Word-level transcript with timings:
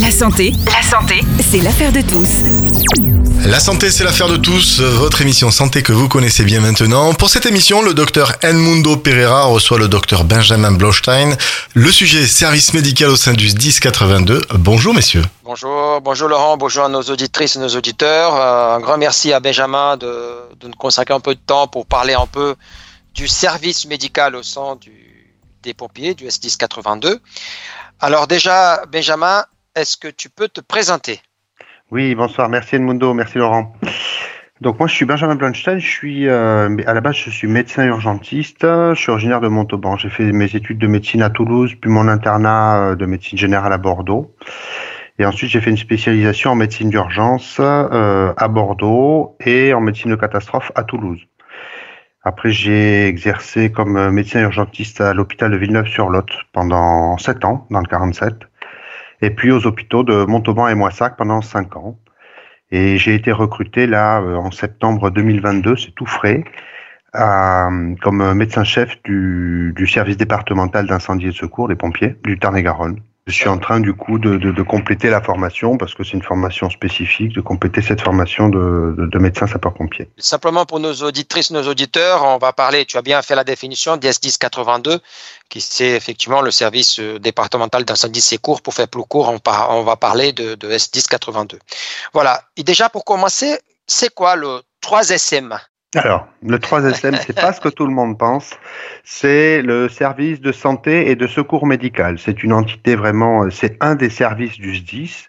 La 0.00 0.10
santé, 0.10 0.54
la 0.66 0.82
santé, 0.82 1.20
c'est 1.40 1.60
l'affaire 1.60 1.92
de 1.92 2.00
tous. 2.00 2.42
La 3.44 3.60
santé, 3.60 3.90
c'est 3.90 4.04
l'affaire 4.04 4.28
de 4.28 4.36
tous. 4.36 4.80
Votre 4.80 5.20
émission 5.20 5.50
santé 5.50 5.82
que 5.82 5.92
vous 5.92 6.08
connaissez 6.08 6.44
bien 6.44 6.60
maintenant. 6.60 7.12
Pour 7.12 7.28
cette 7.28 7.44
émission, 7.44 7.82
le 7.82 7.92
docteur 7.92 8.32
Edmundo 8.40 8.96
Pereira 8.96 9.44
reçoit 9.44 9.78
le 9.78 9.88
docteur 9.88 10.24
Benjamin 10.24 10.72
Blostein. 10.72 11.36
Le 11.74 11.90
sujet 11.90 12.26
service 12.26 12.72
médical 12.72 13.10
au 13.10 13.16
sein 13.16 13.34
du 13.34 13.46
1082. 13.46 14.40
Bonjour, 14.54 14.94
messieurs. 14.94 15.24
Bonjour, 15.44 16.00
bonjour 16.00 16.28
Laurent, 16.28 16.56
bonjour 16.56 16.84
à 16.84 16.88
nos 16.88 17.02
auditrices 17.02 17.56
et 17.56 17.58
nos 17.58 17.76
auditeurs. 17.76 18.34
Euh, 18.34 18.76
un 18.76 18.80
grand 18.80 18.96
merci 18.96 19.32
à 19.32 19.40
Benjamin 19.40 19.98
de, 19.98 20.06
de 20.58 20.68
nous 20.68 20.76
consacrer 20.76 21.12
un 21.12 21.20
peu 21.20 21.34
de 21.34 21.40
temps 21.40 21.66
pour 21.66 21.84
parler 21.84 22.14
un 22.14 22.26
peu 22.26 22.54
du 23.14 23.28
service 23.28 23.86
médical 23.86 24.36
au 24.36 24.42
sein 24.42 24.76
du, 24.76 24.92
des 25.62 25.74
pompiers, 25.74 26.14
du 26.14 26.26
S1082. 26.26 27.18
Alors 28.00 28.26
déjà, 28.26 28.82
Benjamin, 28.90 29.44
est-ce 29.74 29.96
que 29.96 30.08
tu 30.08 30.28
peux 30.28 30.48
te 30.48 30.60
présenter? 30.60 31.20
Oui, 31.90 32.14
bonsoir, 32.14 32.48
merci 32.48 32.76
Edmundo, 32.76 33.12
merci 33.14 33.38
Laurent. 33.38 33.74
Donc 34.62 34.78
moi 34.78 34.86
je 34.86 34.94
suis 34.94 35.04
Benjamin 35.04 35.34
Blunstein, 35.34 35.80
je 35.80 35.86
suis 35.86 36.28
euh, 36.28 36.76
à 36.86 36.94
la 36.94 37.00
base 37.00 37.16
je 37.16 37.30
suis 37.30 37.48
médecin 37.48 37.84
urgentiste, 37.84 38.62
je 38.62 38.94
suis 38.94 39.10
originaire 39.10 39.40
de 39.40 39.48
Montauban. 39.48 39.96
J'ai 39.96 40.08
fait 40.08 40.30
mes 40.30 40.54
études 40.54 40.78
de 40.78 40.86
médecine 40.86 41.20
à 41.22 41.30
Toulouse, 41.30 41.74
puis 41.80 41.90
mon 41.90 42.06
internat 42.06 42.92
euh, 42.92 42.94
de 42.94 43.04
médecine 43.04 43.36
générale 43.36 43.72
à 43.72 43.78
Bordeaux. 43.78 44.36
Et 45.18 45.26
ensuite 45.26 45.50
j'ai 45.50 45.60
fait 45.60 45.70
une 45.70 45.76
spécialisation 45.76 46.52
en 46.52 46.54
médecine 46.54 46.90
d'urgence 46.90 47.56
euh, 47.58 48.32
à 48.36 48.46
Bordeaux 48.46 49.36
et 49.44 49.74
en 49.74 49.80
médecine 49.80 50.12
de 50.12 50.16
catastrophe 50.16 50.70
à 50.76 50.84
Toulouse. 50.84 51.20
Après, 52.24 52.52
j'ai 52.52 53.08
exercé 53.08 53.72
comme 53.72 54.10
médecin 54.10 54.42
urgentiste 54.42 55.00
à 55.00 55.12
l'hôpital 55.12 55.50
de 55.50 55.56
Villeneuve-sur-Lot 55.56 56.28
pendant 56.52 57.18
7 57.18 57.44
ans, 57.44 57.66
dans 57.68 57.80
le 57.80 57.86
47, 57.86 58.34
et 59.22 59.30
puis 59.30 59.50
aux 59.50 59.66
hôpitaux 59.66 60.02
de 60.02 60.24
Montauban 60.24 60.68
et 60.68 60.74
Moissac 60.74 61.16
pendant 61.16 61.40
5 61.40 61.76
ans. 61.76 61.98
Et 62.70 62.98
j'ai 62.98 63.14
été 63.14 63.32
recruté 63.32 63.86
là 63.86 64.20
euh, 64.20 64.36
en 64.36 64.50
septembre 64.50 65.10
2022, 65.10 65.76
c'est 65.76 65.94
tout 65.94 66.06
frais, 66.06 66.44
comme 67.12 68.32
médecin-chef 68.34 69.02
du, 69.02 69.72
du 69.76 69.86
service 69.86 70.16
départemental 70.16 70.86
d'incendie 70.86 71.26
et 71.26 71.30
de 71.30 71.34
secours, 71.34 71.68
les 71.68 71.76
pompiers, 71.76 72.16
du 72.24 72.38
Tarn-et-Garonne. 72.38 73.00
Je 73.26 73.32
suis 73.32 73.48
en 73.48 73.58
train 73.58 73.78
du 73.78 73.94
coup 73.94 74.18
de, 74.18 74.36
de, 74.36 74.50
de 74.50 74.62
compléter 74.62 75.08
la 75.08 75.22
formation 75.22 75.76
parce 75.76 75.94
que 75.94 76.02
c'est 76.02 76.12
une 76.12 76.22
formation 76.22 76.68
spécifique, 76.70 77.32
de 77.32 77.40
compléter 77.40 77.80
cette 77.80 78.00
formation 78.00 78.48
de, 78.48 78.96
de 78.98 79.18
médecin 79.18 79.46
sapeur-pompier. 79.46 80.08
Simplement 80.18 80.66
pour 80.66 80.80
nos 80.80 80.92
auditrices, 80.92 81.52
nos 81.52 81.68
auditeurs, 81.68 82.24
on 82.24 82.38
va 82.38 82.52
parler, 82.52 82.84
tu 82.84 82.96
as 82.96 83.02
bien 83.02 83.22
fait 83.22 83.36
la 83.36 83.44
définition 83.44 83.96
d'IS 83.96 84.18
1082, 84.24 84.98
qui 85.48 85.60
c'est 85.60 85.90
effectivement 85.90 86.40
le 86.40 86.50
service 86.50 86.98
euh, 86.98 87.20
départemental 87.20 87.84
d'incendie 87.84 88.20
secours. 88.20 88.60
Pour 88.60 88.74
faire 88.74 88.88
plus 88.88 89.04
court, 89.04 89.28
on, 89.28 89.38
par, 89.38 89.70
on 89.70 89.84
va 89.84 89.94
parler 89.94 90.32
de, 90.32 90.56
de 90.56 90.68
S1082. 90.70 91.58
Voilà. 92.12 92.42
Et 92.56 92.64
déjà 92.64 92.88
pour 92.88 93.04
commencer, 93.04 93.56
c'est 93.86 94.12
quoi 94.12 94.34
le 94.34 94.62
3SM 94.82 95.58
alors, 95.94 96.26
le 96.42 96.56
3SM, 96.56 97.16
c'est 97.20 97.38
pas 97.38 97.52
ce 97.52 97.60
que 97.60 97.68
tout 97.68 97.86
le 97.86 97.92
monde 97.92 98.16
pense. 98.16 98.58
C'est 99.04 99.60
le 99.60 99.90
service 99.90 100.40
de 100.40 100.50
santé 100.50 101.10
et 101.10 101.16
de 101.16 101.26
secours 101.26 101.66
médical. 101.66 102.18
C'est 102.18 102.42
une 102.42 102.54
entité 102.54 102.96
vraiment, 102.96 103.50
c'est 103.50 103.76
un 103.80 103.94
des 103.94 104.08
services 104.08 104.58
du 104.58 104.74
SDIS. 104.74 105.28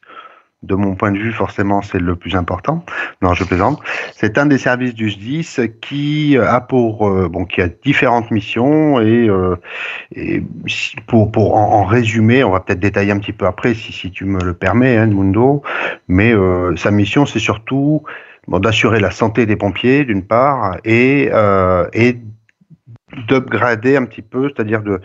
De 0.62 0.76
mon 0.76 0.96
point 0.96 1.12
de 1.12 1.18
vue, 1.18 1.34
forcément, 1.34 1.82
c'est 1.82 2.00
le 2.00 2.16
plus 2.16 2.38
important. 2.38 2.86
Non, 3.22 3.34
je 3.34 3.44
plaisante. 3.44 3.82
C'est 4.16 4.38
un 4.38 4.46
des 4.46 4.58
services 4.58 4.94
du 4.94 5.12
SDIS 5.12 5.70
qui 5.82 6.38
a 6.38 6.62
pour, 6.62 7.10
euh, 7.10 7.28
bon, 7.28 7.44
qui 7.44 7.60
a 7.60 7.68
différentes 7.68 8.32
missions 8.32 9.02
et, 9.02 9.28
euh, 9.28 9.58
et 10.16 10.42
pour, 11.08 11.34
pour 11.34 11.58
en, 11.58 11.82
en, 11.82 11.84
résumé, 11.84 12.46
on 12.46 12.52
va 12.52 12.62
peut-être 12.62 12.80
détailler 12.80 13.12
un 13.12 13.20
petit 13.20 13.34
peu 13.34 13.46
après, 13.46 13.74
si, 13.74 13.92
si 13.92 14.10
tu 14.10 14.24
me 14.24 14.42
le 14.42 14.54
permets, 14.54 14.96
hein, 14.96 15.08
Mundo. 15.08 15.64
Mais 16.08 16.32
euh, 16.32 16.74
sa 16.78 16.92
mission, 16.92 17.26
c'est 17.26 17.40
surtout 17.40 18.06
d'assurer 18.48 19.00
la 19.00 19.12
santé 19.12 19.46
des 19.46 19.56
pompiers 19.56 20.06
d'une 20.06 20.26
part 20.26 20.78
et, 20.84 21.30
euh, 21.32 21.88
d'upgrader 23.28 23.96
un 23.96 24.06
petit 24.06 24.22
peu, 24.22 24.50
c'est-à-dire 24.50 24.82
de, 24.82 25.00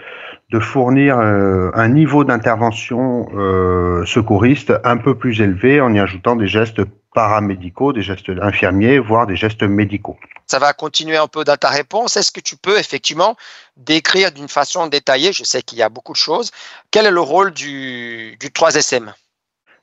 de 0.51 0.61
fournir 0.61 1.19
euh, 1.19 1.71
un 1.75 1.89
niveau 1.89 2.25
d'intervention 2.25 3.29
euh, 3.35 4.05
secouriste 4.07 4.73
un 4.85 4.97
peu 4.97 5.15
plus 5.15 5.41
élevé 5.41 5.81
en 5.81 5.93
y 5.93 6.01
ajoutant 6.01 6.37
des 6.37 6.47
gestes 6.47 6.81
paramédicaux, 7.15 7.93
des 7.93 8.03
gestes 8.03 8.31
infirmiers, 8.41 8.99
voire 8.99 9.27
des 9.27 9.37
gestes 9.37 9.63
médicaux. 9.63 10.17
Ça 10.47 10.59
va 10.59 10.73
continuer 10.73 11.17
un 11.17 11.27
peu 11.27 11.45
dans 11.45 11.57
ta 11.57 11.69
réponse. 11.69 12.17
Est-ce 12.17 12.33
que 12.33 12.41
tu 12.41 12.57
peux 12.57 12.79
effectivement 12.79 13.37
décrire 13.77 14.33
d'une 14.33 14.49
façon 14.49 14.87
détaillée, 14.87 15.33
je 15.33 15.45
sais 15.45 15.63
qu'il 15.63 15.79
y 15.79 15.83
a 15.83 15.89
beaucoup 15.89 16.13
de 16.13 16.19
choses, 16.19 16.51
quel 16.91 17.07
est 17.07 17.11
le 17.11 17.21
rôle 17.21 17.51
du, 17.51 18.37
du 18.41 18.49
3SM 18.49 19.13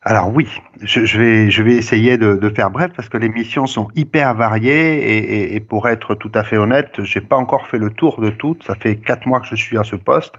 alors 0.08 0.32
oui, 0.32 0.48
je, 0.84 1.18
vais, 1.18 1.74
essayer 1.74 2.20
de, 2.20 2.50
faire 2.56 2.70
bref 2.70 2.92
parce 2.96 3.10
que 3.10 3.18
les 3.18 3.28
missions 3.28 3.66
sont 3.66 3.88
hyper 3.96 4.36
variées 4.36 5.56
et, 5.56 5.60
pour 5.60 5.90
être 5.90 6.14
tout 6.14 6.32
à 6.36 6.44
fait 6.44 6.58
honnête, 6.58 7.04
j'ai 7.04 7.22
pas 7.22 7.36
encore 7.36 7.66
fait 7.66 7.80
le 7.80 7.90
tour 7.90 8.22
de 8.22 8.30
toutes. 8.30 8.64
Ça 8.64 8.76
fait 8.76 8.98
quatre 8.98 9.26
mois 9.26 9.40
que 9.40 9.48
je 9.48 9.56
suis 9.56 9.80
à 9.80 9.84
ce 9.84 9.96
poste. 9.96 10.36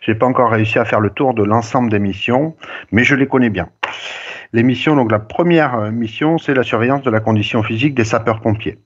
J'ai 0.00 0.16
pas 0.16 0.26
encore 0.26 0.50
réussi 0.50 0.80
à 0.80 0.84
faire 0.84 0.98
le 0.98 1.10
tour 1.10 1.32
de 1.32 1.44
l'ensemble 1.44 1.90
des 1.90 2.00
missions, 2.00 2.56
mais 2.90 3.04
je 3.04 3.14
les 3.14 3.28
connais 3.28 3.50
bien. 3.50 3.68
Les 4.52 4.64
missions, 4.64 4.96
donc 4.96 5.12
la 5.12 5.20
première 5.20 5.92
mission, 5.92 6.36
c'est 6.38 6.54
la 6.54 6.64
surveillance 6.64 7.02
de 7.02 7.10
la 7.10 7.20
condition 7.20 7.62
physique 7.62 7.94
des 7.94 8.04
sapeurs-pompiers. 8.04 8.78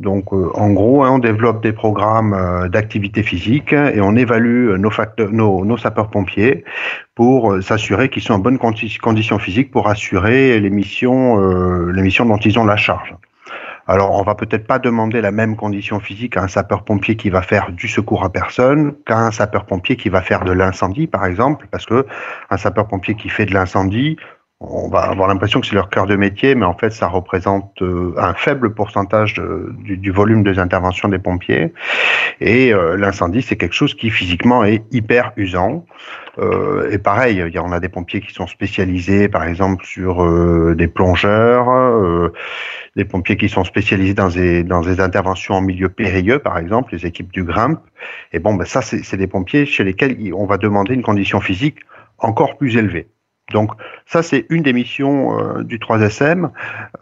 Donc, 0.00 0.32
euh, 0.32 0.50
en 0.54 0.70
gros, 0.70 1.04
hein, 1.04 1.10
on 1.12 1.18
développe 1.18 1.62
des 1.62 1.74
programmes 1.74 2.32
euh, 2.32 2.68
d'activité 2.68 3.22
physique 3.22 3.74
et 3.74 4.00
on 4.00 4.16
évalue 4.16 4.74
nos, 4.78 4.90
facteurs, 4.90 5.30
nos, 5.30 5.66
nos 5.66 5.76
sapeurs-pompiers 5.76 6.64
pour 7.14 7.52
euh, 7.52 7.60
s'assurer 7.60 8.08
qu'ils 8.08 8.22
sont 8.22 8.32
en 8.32 8.38
bonne 8.38 8.58
condi 8.58 8.96
condition 8.96 9.38
physique 9.38 9.70
pour 9.70 9.88
assurer 9.88 10.58
les 10.58 10.70
missions, 10.70 11.38
euh, 11.38 11.92
les 11.92 12.00
missions 12.00 12.24
dont 12.24 12.38
ils 12.38 12.58
ont 12.58 12.64
la 12.64 12.78
charge. 12.78 13.14
Alors, 13.86 14.12
on 14.18 14.22
va 14.22 14.34
peut-être 14.34 14.66
pas 14.66 14.78
demander 14.78 15.20
la 15.20 15.32
même 15.32 15.54
condition 15.54 16.00
physique 16.00 16.38
à 16.38 16.44
un 16.44 16.48
sapeur-pompier 16.48 17.16
qui 17.16 17.28
va 17.28 17.42
faire 17.42 17.70
du 17.70 17.86
secours 17.86 18.24
à 18.24 18.30
personne 18.30 18.94
qu'à 19.04 19.18
un 19.18 19.32
sapeur-pompier 19.32 19.96
qui 19.96 20.08
va 20.08 20.22
faire 20.22 20.44
de 20.44 20.52
l'incendie, 20.52 21.08
par 21.08 21.26
exemple, 21.26 21.66
parce 21.70 21.84
que 21.84 22.06
un 22.48 22.56
sapeur-pompier 22.56 23.16
qui 23.16 23.28
fait 23.28 23.46
de 23.46 23.52
l'incendie, 23.52 24.16
on 24.60 24.88
va 24.88 25.00
avoir 25.00 25.26
l'impression 25.26 25.60
que 25.60 25.66
c'est 25.66 25.74
leur 25.74 25.88
cœur 25.88 26.06
de 26.06 26.16
métier, 26.16 26.54
mais 26.54 26.66
en 26.66 26.76
fait, 26.76 26.90
ça 26.90 27.08
représente 27.08 27.80
euh, 27.80 28.12
un 28.18 28.34
faible 28.34 28.74
pourcentage 28.74 29.40
du, 29.78 30.10
volume 30.10 30.42
des 30.42 30.58
interventions 30.58 31.08
des 31.08 31.18
pompiers. 31.18 31.72
Et 32.40 32.74
euh, 32.74 32.98
l'incendie, 32.98 33.40
c'est 33.40 33.56
quelque 33.56 33.74
chose 33.74 33.94
qui 33.94 34.10
physiquement 34.10 34.62
est 34.62 34.84
hyper 34.92 35.32
usant. 35.36 35.86
Euh, 36.38 36.90
et 36.90 36.98
pareil, 36.98 37.42
en 37.58 37.72
a 37.72 37.80
des 37.80 37.88
pompiers 37.88 38.20
qui 38.20 38.34
sont 38.34 38.46
spécialisés, 38.46 39.30
par 39.30 39.44
exemple, 39.44 39.86
sur 39.86 40.26
des 40.74 40.88
plongeurs, 40.88 42.30
des 42.96 43.06
pompiers 43.06 43.38
qui 43.38 43.48
sont 43.48 43.64
spécialisés 43.64 44.14
dans 44.14 44.28
des, 44.28 44.62
dans 44.62 44.82
des 44.82 45.00
interventions 45.00 45.54
en 45.54 45.62
milieu 45.62 45.88
périlleux, 45.88 46.38
par 46.38 46.58
exemple, 46.58 46.94
les 46.94 47.06
équipes 47.06 47.32
du 47.32 47.44
GRIMP. 47.44 47.78
Et 48.34 48.38
bon, 48.38 48.54
ben 48.54 48.66
ça, 48.66 48.82
c'est 48.82 49.16
des 49.16 49.26
pompiers 49.26 49.64
chez 49.64 49.84
lesquels 49.84 50.18
on 50.34 50.44
va 50.44 50.58
demander 50.58 50.92
une 50.92 51.02
condition 51.02 51.40
physique 51.40 51.78
encore 52.18 52.58
plus 52.58 52.76
élevée. 52.76 53.08
Donc 53.50 53.72
ça, 54.06 54.22
c'est 54.22 54.46
une 54.48 54.62
des 54.62 54.72
missions 54.72 55.38
euh, 55.38 55.62
du 55.62 55.78
3SM. 55.78 56.50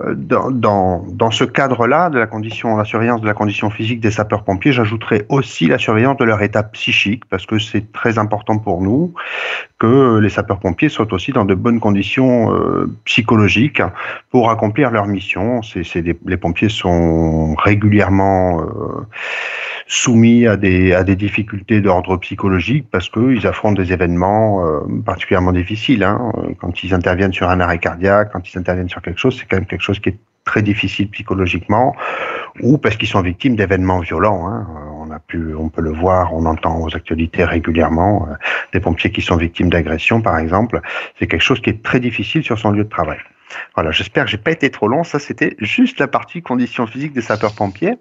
Euh, 0.00 0.14
dans, 0.14 1.04
dans, 1.06 1.30
ce 1.30 1.44
cadre-là, 1.44 2.10
de 2.10 2.18
la 2.18 2.26
condition, 2.26 2.76
la 2.76 2.84
surveillance 2.84 3.20
de 3.20 3.26
la 3.26 3.34
condition 3.34 3.70
physique 3.70 4.00
des 4.00 4.10
sapeurs-pompiers, 4.10 4.72
j'ajouterai 4.72 5.26
aussi 5.28 5.66
la 5.66 5.78
surveillance 5.78 6.16
de 6.16 6.24
leur 6.24 6.42
état 6.42 6.62
psychique, 6.62 7.24
parce 7.30 7.46
que 7.46 7.58
c'est 7.58 7.92
très 7.92 8.18
important 8.18 8.58
pour 8.58 8.82
nous 8.82 9.14
que 9.78 10.18
les 10.18 10.28
sapeurs-pompiers 10.28 10.88
soient 10.88 11.12
aussi 11.12 11.32
dans 11.32 11.44
de 11.44 11.54
bonnes 11.54 11.80
conditions 11.80 12.52
euh, 12.52 12.92
psychologiques 13.04 13.82
pour 14.30 14.50
accomplir 14.50 14.90
leur 14.90 15.06
mission. 15.06 15.60
Les 15.94 16.36
pompiers 16.36 16.68
sont 16.68 17.54
régulièrement 17.54 18.66
soumis 19.88 20.46
à 20.46 20.56
des, 20.56 20.92
à 20.92 21.02
des 21.02 21.16
difficultés 21.16 21.80
d'ordre 21.80 22.18
psychologique 22.18 22.86
parce 22.90 23.08
qu'ils 23.08 23.46
affrontent 23.46 23.82
des 23.82 23.92
événements 23.92 24.64
euh, 24.64 24.80
particulièrement 25.04 25.52
difficiles. 25.52 26.04
Hein. 26.04 26.30
Quand 26.60 26.84
ils 26.84 26.92
interviennent 26.92 27.32
sur 27.32 27.48
un 27.48 27.58
arrêt 27.58 27.78
cardiaque, 27.78 28.30
quand 28.32 28.52
ils 28.52 28.58
interviennent 28.58 28.90
sur 28.90 29.00
quelque 29.00 29.18
chose, 29.18 29.36
c'est 29.38 29.46
quand 29.48 29.56
même 29.56 29.66
quelque 29.66 29.82
chose 29.82 29.98
qui 29.98 30.10
est 30.10 30.18
très 30.44 30.62
difficile 30.62 31.08
psychologiquement, 31.10 31.96
ou 32.62 32.78
parce 32.78 32.96
qu'ils 32.96 33.08
sont 33.08 33.22
victimes 33.22 33.56
d'événements 33.56 34.00
violents. 34.00 34.46
Hein. 34.46 34.66
On 34.94 35.10
a 35.10 35.18
pu, 35.18 35.54
on 35.54 35.70
peut 35.70 35.82
le 35.82 35.92
voir, 35.92 36.34
on 36.34 36.44
entend 36.44 36.80
aux 36.80 36.94
actualités 36.94 37.44
régulièrement 37.44 38.28
euh, 38.30 38.34
des 38.74 38.80
pompiers 38.80 39.10
qui 39.10 39.22
sont 39.22 39.36
victimes 39.36 39.70
d'agressions, 39.70 40.20
par 40.20 40.38
exemple. 40.38 40.80
C'est 41.18 41.26
quelque 41.26 41.42
chose 41.42 41.60
qui 41.60 41.70
est 41.70 41.82
très 41.82 42.00
difficile 42.00 42.42
sur 42.42 42.58
son 42.58 42.70
lieu 42.70 42.84
de 42.84 42.88
travail. 42.88 43.18
Voilà, 43.74 43.90
j'espère 43.90 44.24
que 44.24 44.30
j'ai 44.30 44.38
pas 44.38 44.50
été 44.50 44.70
trop 44.70 44.88
long. 44.88 45.04
Ça, 45.04 45.18
c'était 45.18 45.56
juste 45.58 45.98
la 46.00 46.08
partie 46.08 46.42
conditions 46.42 46.86
physiques 46.86 47.12
des 47.12 47.22
sapeurs-pompiers. 47.22 47.96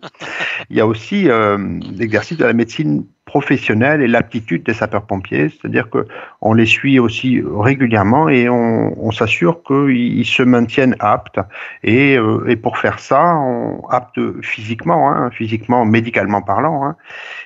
Il 0.69 0.77
y 0.77 0.81
a 0.81 0.88
aussi 0.88 1.29
euh, 1.29 1.57
l'exercice 1.91 2.38
de 2.38 2.45
la 2.45 2.53
médecine 2.53 3.05
professionnel 3.27 4.01
et 4.01 4.07
l'aptitude 4.07 4.63
des 4.63 4.74
sapeurs-pompiers, 4.74 5.50
c'est-à-dire 5.50 5.89
que 5.91 6.07
on 6.41 6.53
les 6.53 6.65
suit 6.65 6.97
aussi 6.97 7.44
régulièrement 7.45 8.29
et 8.29 8.50
on, 8.50 9.12
s'assure 9.12 9.63
qu'ils 9.63 10.25
se 10.25 10.44
maintiennent 10.44 10.95
aptes. 11.00 11.39
Et, 11.83 12.18
euh, 12.18 12.47
et, 12.47 12.56
pour 12.56 12.77
faire 12.77 13.00
ça, 13.00 13.35
on 13.35 13.81
apte 13.89 14.19
physiquement, 14.41 15.09
hein, 15.09 15.31
physiquement, 15.31 15.85
médicalement 15.85 16.41
parlant. 16.41 16.85
Hein. 16.85 16.95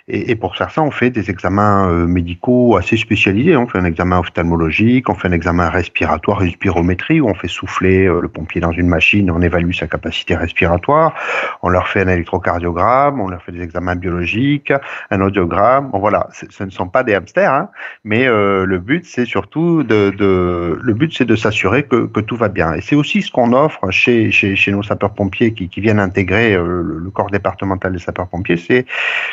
Et, 0.07 0.36
pour 0.36 0.56
faire 0.57 0.72
ça, 0.72 0.81
on 0.81 0.92
fait 0.92 1.10
des 1.10 1.30
examens 1.30 1.88
euh, 1.88 2.07
médicaux 2.07 2.75
assez 2.77 2.98
spécialisés. 2.98 3.56
On 3.56 3.68
fait 3.68 3.77
un 3.77 3.86
examen 3.86 4.19
ophtalmologique, 4.19 5.07
on 5.10 5.16
fait 5.16 5.30
un 5.30 5.31
examen 5.31 5.69
respiratoire, 5.69 6.42
une 6.42 6.51
spirométrie, 6.51 7.22
où 7.22 7.30
on 7.30 7.34
fait 7.34 7.48
souffler 7.48 8.06
euh, 8.06 8.19
le 8.22 8.27
pompier 8.27 8.60
dans 8.60 8.72
une 8.72 8.88
machine, 8.88 9.31
on 9.31 9.42
évalue 9.42 9.72
sa 9.72 9.88
capacité 9.88 10.36
respiratoire. 10.36 11.13
On 11.62 11.69
leur 11.69 11.88
fait 11.88 12.01
un 12.01 12.10
électrocardiogramme, 12.10 13.22
on 13.22 13.30
leur 13.30 13.42
fait 13.42 13.54
des 13.54 13.62
examens 13.62 13.95
biologiques, 13.95 14.74
un 15.10 15.22
audiogramme. 15.22 15.71
Voilà, 15.94 16.28
ce 16.32 16.64
ne 16.64 16.70
sont 16.70 16.88
pas 16.88 17.04
des 17.04 17.14
hamsters, 17.16 17.54
hein, 17.54 17.70
mais 18.04 18.28
euh, 18.28 18.66
le 18.66 18.80
but 18.80 19.06
c'est 19.06 19.26
surtout 19.26 19.84
de, 19.84 21.36
s'assurer 21.36 21.84
que, 21.84 22.20
tout 22.20 22.36
va 22.36 22.50
bien. 22.50 22.74
Et 22.74 22.82
c'est 22.82 22.96
aussi 22.96 23.22
ce 23.22 23.32
qu'on 23.32 23.54
offre 23.54 23.90
chez, 23.92 24.32
nos 24.68 24.84
sapeurs-pompiers 24.84 25.54
qui, 25.54 25.82
viennent 25.82 26.00
intégrer 26.00 26.56
le, 26.56 26.82
le 27.00 27.10
corps 27.10 27.32
départemental 27.32 27.94
des 27.94 28.00
sapeurs-pompiers, 28.00 28.58
c'est 28.58 28.86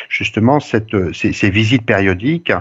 justement 0.07 0.59
ces, 0.59 1.49
visites 1.49 1.85
périodiques 1.85 2.51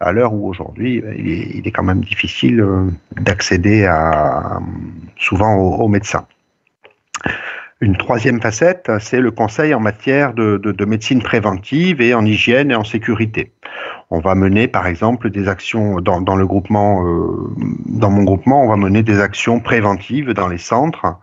à 0.00 0.12
l'heure 0.12 0.32
où 0.34 0.48
aujourd'hui 0.48 1.02
il, 1.16 1.66
est, 1.66 1.70
quand 1.70 1.82
même 1.82 2.02
difficile 2.02 2.60
euh, 2.60 2.86
d'accéder 3.16 3.88
souvent 5.16 5.54
aux, 5.54 5.88
médecins. 5.88 6.26
Une 7.84 7.98
troisième 7.98 8.40
facette, 8.40 8.90
c'est 8.98 9.20
le 9.20 9.30
conseil 9.30 9.74
en 9.74 9.78
matière 9.78 10.32
de, 10.32 10.56
de, 10.56 10.72
de, 10.72 10.84
médecine 10.86 11.20
préventive 11.20 12.00
et 12.00 12.14
en 12.14 12.24
hygiène 12.24 12.70
et 12.70 12.74
en 12.74 12.82
sécurité. 12.82 13.52
On 14.08 14.20
va 14.20 14.34
mener, 14.34 14.68
par 14.68 14.86
exemple, 14.86 15.28
des 15.28 15.48
actions 15.48 16.00
dans, 16.00 16.34
le 16.34 16.46
groupement, 16.46 17.06
euh, 17.06 17.54
dans 17.84 18.08
mon 18.08 18.22
groupement, 18.22 18.64
on 18.64 18.68
va 18.68 18.78
mener 18.78 19.02
des 19.02 19.20
actions 19.20 19.60
préventives 19.60 20.32
dans 20.32 20.48
les 20.48 20.56
centres. 20.56 21.18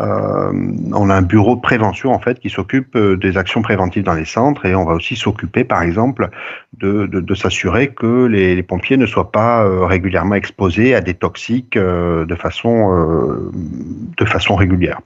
Euh, 0.00 0.50
on 0.94 1.10
a 1.10 1.14
un 1.16 1.22
bureau 1.22 1.54
de 1.54 1.60
prévention 1.60 2.12
en 2.12 2.18
fait 2.18 2.40
qui 2.40 2.48
s'occupe 2.48 2.96
euh, 2.96 3.18
des 3.18 3.36
actions 3.36 3.60
préventives 3.60 4.04
dans 4.04 4.14
les 4.14 4.24
centres 4.24 4.64
et 4.64 4.74
on 4.74 4.86
va 4.86 4.94
aussi 4.94 5.16
s'occuper, 5.16 5.64
par 5.64 5.82
exemple, 5.82 6.30
de, 6.78 7.34
s'assurer 7.34 7.88
que 7.88 8.24
les, 8.24 8.62
pompiers 8.62 8.96
ne 8.96 9.04
soient 9.04 9.32
pas 9.32 9.68
régulièrement 9.86 10.36
exposés 10.36 10.94
à 10.94 11.02
des 11.02 11.12
toxiques 11.12 11.76
de 11.76 12.36
façon 12.36 13.44
régulière. 14.56 15.02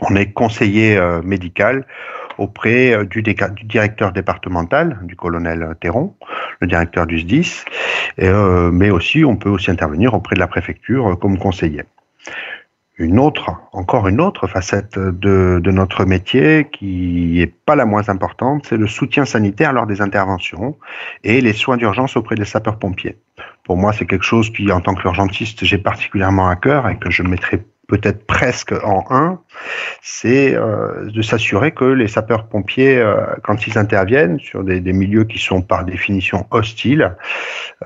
On 0.00 0.16
est 0.16 0.32
conseiller 0.32 0.98
médical 1.24 1.84
auprès 2.38 2.92
euh, 2.92 3.04
du, 3.04 3.22
directeur 3.22 4.12
départemental, 4.12 4.98
du 5.02 5.16
colonel 5.16 5.74
Théron, 5.80 6.14
le 6.60 6.66
directeur 6.66 7.06
du 7.06 7.20
SDIS, 7.20 7.64
euh, 8.20 8.70
mais 8.70 8.90
aussi 8.90 9.24
on 9.24 9.36
peut 9.36 9.48
aussi 9.48 9.70
intervenir 9.70 10.14
auprès 10.14 10.34
de 10.34 10.40
la 10.40 10.48
préfecture 10.48 11.12
euh, 11.12 11.16
comme 11.16 11.38
conseiller. 11.38 11.82
Une 12.98 13.18
autre, 13.18 13.50
encore 13.72 14.06
une 14.06 14.20
autre 14.20 14.46
facette 14.46 14.98
de, 14.98 15.60
de 15.60 15.70
notre 15.70 16.04
métier 16.04 16.68
qui 16.70 17.40
est 17.40 17.46
pas 17.46 17.74
la 17.74 17.86
moins 17.86 18.08
importante, 18.10 18.66
c'est 18.68 18.76
le 18.76 18.86
soutien 18.86 19.24
sanitaire 19.24 19.72
lors 19.72 19.86
des 19.86 20.02
interventions 20.02 20.76
et 21.24 21.40
les 21.40 21.54
soins 21.54 21.78
d'urgence 21.78 22.16
auprès 22.16 22.36
des 22.36 22.44
sapeurs-pompiers. 22.44 23.16
Pour 23.64 23.78
moi, 23.78 23.92
c'est 23.92 24.04
quelque 24.04 24.24
chose 24.24 24.52
qui, 24.52 24.70
en 24.70 24.80
tant 24.80 24.94
qu'urgentiste, 24.94 25.64
j'ai 25.64 25.78
particulièrement 25.78 26.48
à 26.48 26.54
cœur 26.54 26.88
et 26.90 26.98
que 26.98 27.10
je 27.10 27.22
mettrai 27.22 27.64
peut-être 27.88 28.26
presque 28.26 28.72
en 28.84 29.04
un, 29.10 29.40
c'est 30.00 30.54
euh, 30.54 31.10
de 31.10 31.20
s'assurer 31.20 31.72
que 31.72 31.84
les 31.84 32.08
sapeurs-pompiers, 32.08 32.96
euh, 32.98 33.16
quand 33.42 33.66
ils 33.66 33.76
interviennent 33.76 34.38
sur 34.38 34.64
des, 34.64 34.80
des, 34.80 34.92
milieux 34.92 35.24
qui 35.24 35.38
sont 35.38 35.62
par 35.62 35.84
définition 35.84 36.46
hostiles, 36.50 37.16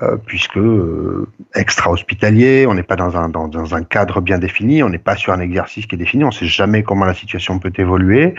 euh, 0.03 0.15
puisque 0.25 0.57
euh, 0.57 1.27
extra-hospitalier, 1.55 2.65
on 2.67 2.75
n'est 2.75 2.83
pas 2.83 2.95
dans 2.95 3.17
un, 3.17 3.29
dans, 3.29 3.47
dans, 3.47 3.75
un 3.75 3.83
cadre 3.83 4.21
bien 4.21 4.37
défini, 4.37 4.83
on 4.83 4.89
n'est 4.89 4.97
pas 4.97 5.15
sur 5.15 5.33
un 5.33 5.39
exercice 5.39 5.87
qui 5.87 5.95
est 5.95 5.97
défini, 5.97 6.23
on 6.23 6.27
ne 6.27 6.33
sait 6.33 6.45
jamais 6.45 6.83
comment 6.83 7.05
la 7.05 7.13
situation 7.13 7.59
peut 7.59 7.73
évoluer, 7.77 8.35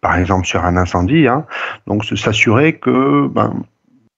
par 0.00 0.16
exemple 0.16 0.46
sur 0.46 0.64
un 0.64 0.76
incendie. 0.76 1.28
Hein. 1.28 1.46
Donc 1.86 2.04
s'assurer 2.04 2.74
que 2.78 3.28
ben, 3.28 3.62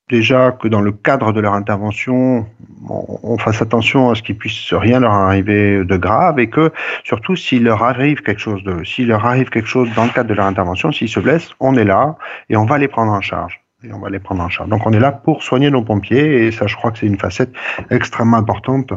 déjà 0.08 0.52
que 0.52 0.68
dans 0.68 0.80
le 0.80 0.92
cadre 0.92 1.32
de 1.32 1.40
leur 1.40 1.54
intervention, 1.54 2.46
on, 2.88 3.38
fasse 3.38 3.60
attention 3.62 4.10
à 4.10 4.14
ce 4.14 4.22
qu'il 4.22 4.36
puisse 4.36 4.72
rien 4.72 5.00
leur 5.00 5.12
arriver 5.12 5.84
de 5.84 5.96
grave 5.96 6.38
et 6.38 6.48
que 6.48 6.72
surtout 7.04 7.36
s'il 7.36 7.64
leur 7.64 7.82
arrive 7.82 8.22
quelque 8.22 8.40
chose 8.40 8.62
de, 8.64 8.84
s'il 8.84 9.08
leur 9.08 9.24
arrive 9.24 9.50
quelque 9.50 9.68
chose 9.68 9.88
dans 9.94 10.04
le 10.04 10.10
cadre 10.10 10.28
de 10.28 10.34
leur 10.34 10.46
intervention, 10.46 10.92
s'ils 10.92 11.08
se 11.08 11.20
blessent, 11.20 11.50
on 11.60 11.74
est 11.74 11.84
là 11.84 12.16
et 12.48 12.56
on 12.56 12.64
va 12.64 12.78
les 12.78 12.88
prendre 12.88 13.12
en 13.12 13.20
charge 13.20 13.60
et 13.84 13.92
on 13.92 14.00
va 14.00 14.10
les 14.10 14.18
prendre 14.18 14.42
en 14.42 14.48
charge. 14.48 14.68
Donc 14.70 14.84
on 14.86 14.92
est 14.92 14.98
là 14.98 15.12
pour 15.12 15.44
soigner 15.44 15.70
nos 15.70 15.82
pompiers 15.82 16.46
et 16.46 16.50
ça 16.50 16.66
je 16.66 16.74
crois 16.74 16.90
que 16.90 16.98
c'est 16.98 17.06
une 17.06 17.18
facette 17.18 17.52
extrêmement 17.90 18.38
importante 18.38 18.92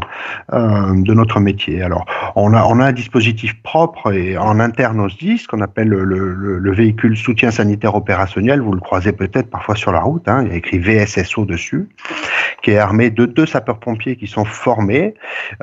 euh, 0.54 0.94
de 0.95 1.13
notre 1.13 1.39
métier. 1.39 1.83
Alors 1.83 2.06
on 2.36 2.54
a, 2.56 2.62
un 2.62 2.92
dispositif 2.92 3.62
propre 3.62 4.12
et 4.12 4.39
en 4.39 4.60
interne 4.60 5.00
au 5.00 5.07
SDIS 5.07 5.45
qu'on 5.48 5.62
appelle 5.62 5.89
le, 5.89 6.04
le, 6.04 6.57
le, 6.57 6.72
véhicule 6.74 7.16
soutien 7.16 7.51
sanitaire 7.51 7.94
opérationnel, 7.94 8.60
vous 8.60 8.74
le 8.74 8.80
croisez 8.80 9.12
peut-être 9.12 9.51
parfois 9.51 9.75
sur 9.75 9.92
la 9.92 10.00
route, 10.00 10.28
hein, 10.28 10.42
il 10.45 10.50
y 10.50 10.54
a 10.54 10.56
écrit 10.56 10.80
VSSO 10.80 11.45
dessus, 11.45 11.88
qui 12.63 12.72
est 12.72 12.80
armé 12.80 13.12
de 13.12 13.28
deux 13.28 13.45
sapeurs-pompiers 13.45 14.16
qui 14.16 14.25
sont 14.25 14.45
formés 14.45 15.13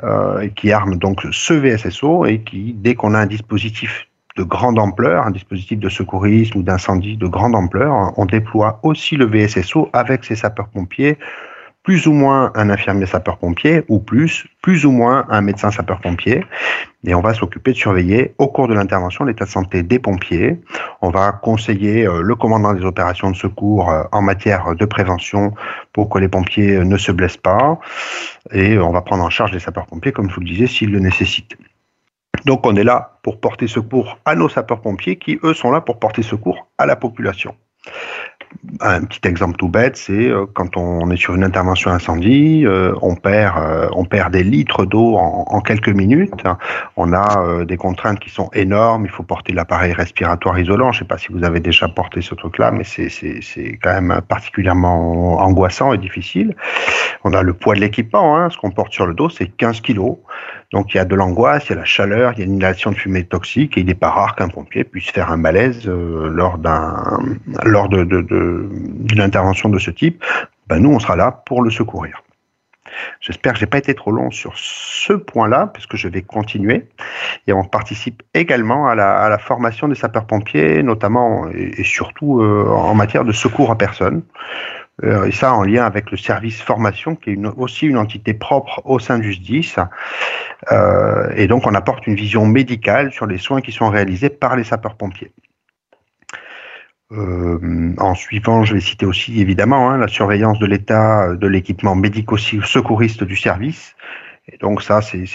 euh, 0.03 0.47
qui 0.55 0.71
arment 0.71 0.95
donc 0.95 1.27
ce 1.31 1.53
VSSO 1.53 2.25
et 2.25 2.39
qui, 2.39 2.73
dès 2.73 2.95
qu'on 2.95 3.13
a 3.15 3.19
un 3.19 3.25
dispositif 3.25 4.08
de 4.39 4.43
grande 4.43 4.79
ampleur, 4.79 5.27
un 5.27 5.31
dispositif 5.31 5.79
de 5.79 5.89
secourisme 5.89 6.59
ou 6.59 6.63
d'incendie 6.63 7.17
de 7.17 7.27
grande 7.27 7.55
ampleur, 7.55 8.13
on 8.17 8.25
déploie 8.25 8.79
aussi 8.83 9.17
le 9.17 9.25
VSSO 9.25 9.89
avec 9.91 10.23
ses 10.23 10.35
sapeurs-pompiers, 10.35 11.17
plus 11.83 12.07
ou 12.07 12.13
moins 12.13 12.51
un 12.55 12.69
infirmier 12.69 13.05
sapeur-pompier, 13.05 13.83
ou 13.89 13.99
plus, 13.99 14.47
plus 14.61 14.85
ou 14.85 14.91
moins 14.91 15.25
un 15.29 15.41
médecin 15.41 15.71
sapeur-pompier. 15.71 16.45
Et 17.05 17.13
on 17.13 17.21
va 17.21 17.33
s'occuper 17.33 17.71
de 17.73 17.77
surveiller 17.77 18.33
au 18.37 18.47
cours 18.47 18.69
de 18.69 18.73
l'intervention 18.73 19.25
l'état 19.25 19.43
de 19.43 19.49
santé 19.49 19.83
des 19.83 19.99
pompiers. 19.99 20.61
On 21.01 21.09
va 21.09 21.33
conseiller 21.33 22.07
euh, 22.07 22.21
le 22.21 22.35
commandant 22.35 22.73
des 22.73 22.85
opérations 22.85 23.31
de 23.31 23.35
secours 23.35 23.89
euh, 23.89 24.03
en 24.13 24.21
matière 24.21 24.73
de 24.75 24.85
prévention 24.85 25.53
pour 25.91 26.09
que 26.09 26.19
les 26.19 26.29
pompiers 26.29 26.79
ne 26.85 26.97
se 26.97 27.11
blessent 27.11 27.43
pas. 27.51 27.77
Et 28.53 28.77
on 28.77 28.91
va 28.91 29.01
prendre 29.01 29.23
en 29.23 29.29
charge 29.29 29.51
les 29.51 29.59
sapeurs-pompiers, 29.59 30.13
comme 30.13 30.29
je 30.29 30.35
vous 30.35 30.41
le 30.41 30.47
disais, 30.47 30.67
s'ils 30.67 30.91
le 30.91 30.99
nécessitent. 30.99 31.57
Donc 32.45 32.65
on 32.65 32.75
est 32.75 32.83
là 32.83 33.19
pour 33.23 33.39
porter 33.39 33.67
secours 33.67 34.19
à 34.25 34.35
nos 34.35 34.49
sapeurs-pompiers 34.49 35.17
qui, 35.17 35.39
eux, 35.43 35.53
sont 35.53 35.71
là 35.71 35.81
pour 35.81 35.99
porter 35.99 36.23
secours 36.23 36.67
à 36.77 36.85
la 36.85 36.95
population. 36.95 37.55
Un 38.81 39.03
petit 39.03 39.21
exemple 39.25 39.57
tout 39.57 39.69
bête, 39.69 39.95
c'est 39.95 40.27
euh, 40.27 40.45
quand 40.53 40.75
on 40.75 41.11
est 41.11 41.17
sur 41.17 41.35
une 41.35 41.43
intervention 41.43 41.91
incendie, 41.91 42.65
euh, 42.65 42.93
on 43.01 43.15
perd, 43.15 43.57
euh, 43.57 43.87
on 43.93 44.05
perd 44.05 44.33
des 44.33 44.43
litres 44.43 44.85
d'eau 44.85 45.15
en, 45.17 45.61
quelques 45.61 45.89
minutes. 45.89 46.43
On 46.97 47.13
a 47.13 47.63
des 47.65 47.77
contraintes 47.77 48.19
qui 48.19 48.29
sont 48.29 48.49
énormes. 48.53 49.05
Il 49.05 49.11
faut 49.11 49.23
porter 49.23 49.53
l'appareil 49.53 49.93
respiratoire 49.93 50.57
isolant. 50.57 50.91
Je 50.91 50.97
ne 50.97 51.03
sais 51.03 51.07
pas 51.07 51.17
si 51.17 51.27
vous 51.31 51.43
avez 51.43 51.59
déjà 51.59 51.87
porté 51.87 52.21
ce 52.21 52.33
truc-là, 52.33 52.71
mais 52.71 52.83
c'est 52.83 53.79
quand 53.83 54.01
même 54.01 54.21
particulièrement 54.27 55.37
angoissant 55.39 55.93
et 55.93 55.97
difficile. 55.97 56.55
On 57.23 57.33
a 57.33 57.43
le 57.43 57.53
poids 57.53 57.75
de 57.75 57.81
l'équipement. 57.81 58.37
Hein. 58.37 58.49
Ce 58.49 58.57
qu'on 58.57 58.71
porte 58.71 58.93
sur 58.93 59.05
le 59.05 59.13
dos, 59.13 59.29
c'est 59.29 59.47
15 59.47 59.81
kilos. 59.81 60.17
Donc 60.71 60.93
il 60.93 60.97
y 60.97 60.99
a 60.99 61.05
de 61.05 61.15
l'angoisse, 61.15 61.65
il 61.67 61.69
y 61.71 61.73
a 61.73 61.77
la 61.77 61.85
chaleur, 61.85 62.33
il 62.33 62.39
y 62.39 62.41
a 62.43 62.45
une 62.45 62.55
inhalation 62.55 62.91
de 62.91 62.95
fumée 62.95 63.23
toxique 63.23 63.77
et 63.77 63.81
il 63.81 63.87
n'est 63.87 63.95
pas 63.95 64.11
rare 64.11 64.35
qu'un 64.35 64.49
pompier 64.49 64.83
puisse 64.83 65.09
faire 65.09 65.31
un 65.31 65.37
malaise 65.37 65.87
euh, 65.87 66.29
lors 66.29 66.57
d'un 66.59 67.19
lors 67.63 67.89
de, 67.89 68.03
de, 68.03 68.21
de, 68.21 68.69
d'une 68.71 69.21
intervention 69.21 69.69
de 69.69 69.79
ce 69.79 69.89
type. 69.89 70.23
Ben, 70.67 70.79
nous, 70.79 70.91
on 70.91 70.99
sera 70.99 71.15
là 71.15 71.43
pour 71.45 71.63
le 71.63 71.71
secourir. 71.71 72.21
J'espère 73.21 73.53
que 73.53 73.59
j'ai 73.59 73.65
pas 73.65 73.77
été 73.77 73.93
trop 73.93 74.11
long 74.11 74.31
sur 74.31 74.53
ce 74.55 75.13
point-là, 75.13 75.67
puisque 75.73 75.95
je 75.95 76.07
vais 76.07 76.21
continuer. 76.21 76.87
Et 77.47 77.53
on 77.53 77.63
participe 77.63 78.23
également 78.33 78.87
à 78.87 78.95
la, 78.95 79.17
à 79.17 79.29
la 79.29 79.37
formation 79.37 79.87
des 79.87 79.95
sapeurs-pompiers, 79.95 80.83
notamment 80.83 81.49
et, 81.49 81.73
et 81.77 81.83
surtout 81.83 82.41
euh, 82.41 82.67
en 82.67 82.93
matière 82.95 83.25
de 83.25 83.31
secours 83.31 83.71
à 83.71 83.77
personne. 83.77 84.23
Euh, 85.03 85.25
et 85.25 85.31
ça 85.31 85.53
en 85.53 85.63
lien 85.63 85.85
avec 85.85 86.11
le 86.11 86.17
service 86.17 86.61
formation, 86.61 87.15
qui 87.15 87.31
est 87.31 87.37
aussi 87.57 87.87
une 87.87 87.97
entité 87.97 88.33
propre 88.33 88.81
au 88.85 88.99
sein 88.99 89.19
du 89.19 89.33
SDIS. 89.33 89.75
Euh, 90.71 91.29
et 91.35 91.47
donc, 91.47 91.65
on 91.67 91.73
apporte 91.73 92.07
une 92.07 92.15
vision 92.15 92.45
médicale 92.45 93.11
sur 93.11 93.25
les 93.25 93.37
soins 93.37 93.61
qui 93.61 93.71
sont 93.71 93.89
réalisés 93.89 94.29
par 94.29 94.55
les 94.55 94.63
sapeurs-pompiers. 94.63 95.31
Euh, 97.11 97.95
en 97.97 98.13
suivant, 98.13 98.63
je 98.63 98.75
vais 98.75 98.81
citer 98.81 99.05
aussi 99.05 99.41
évidemment 99.41 99.89
hein, 99.89 99.97
la 99.97 100.07
surveillance 100.07 100.59
de 100.59 100.67
l'état 100.67 101.33
de 101.33 101.47
l'équipement 101.47 101.95
médico-secouriste 101.95 103.23
du 103.23 103.35
service. 103.35 103.95
Et 104.51 104.57
donc 104.57 104.81
ça, 104.81 105.01
c'est 105.01 105.25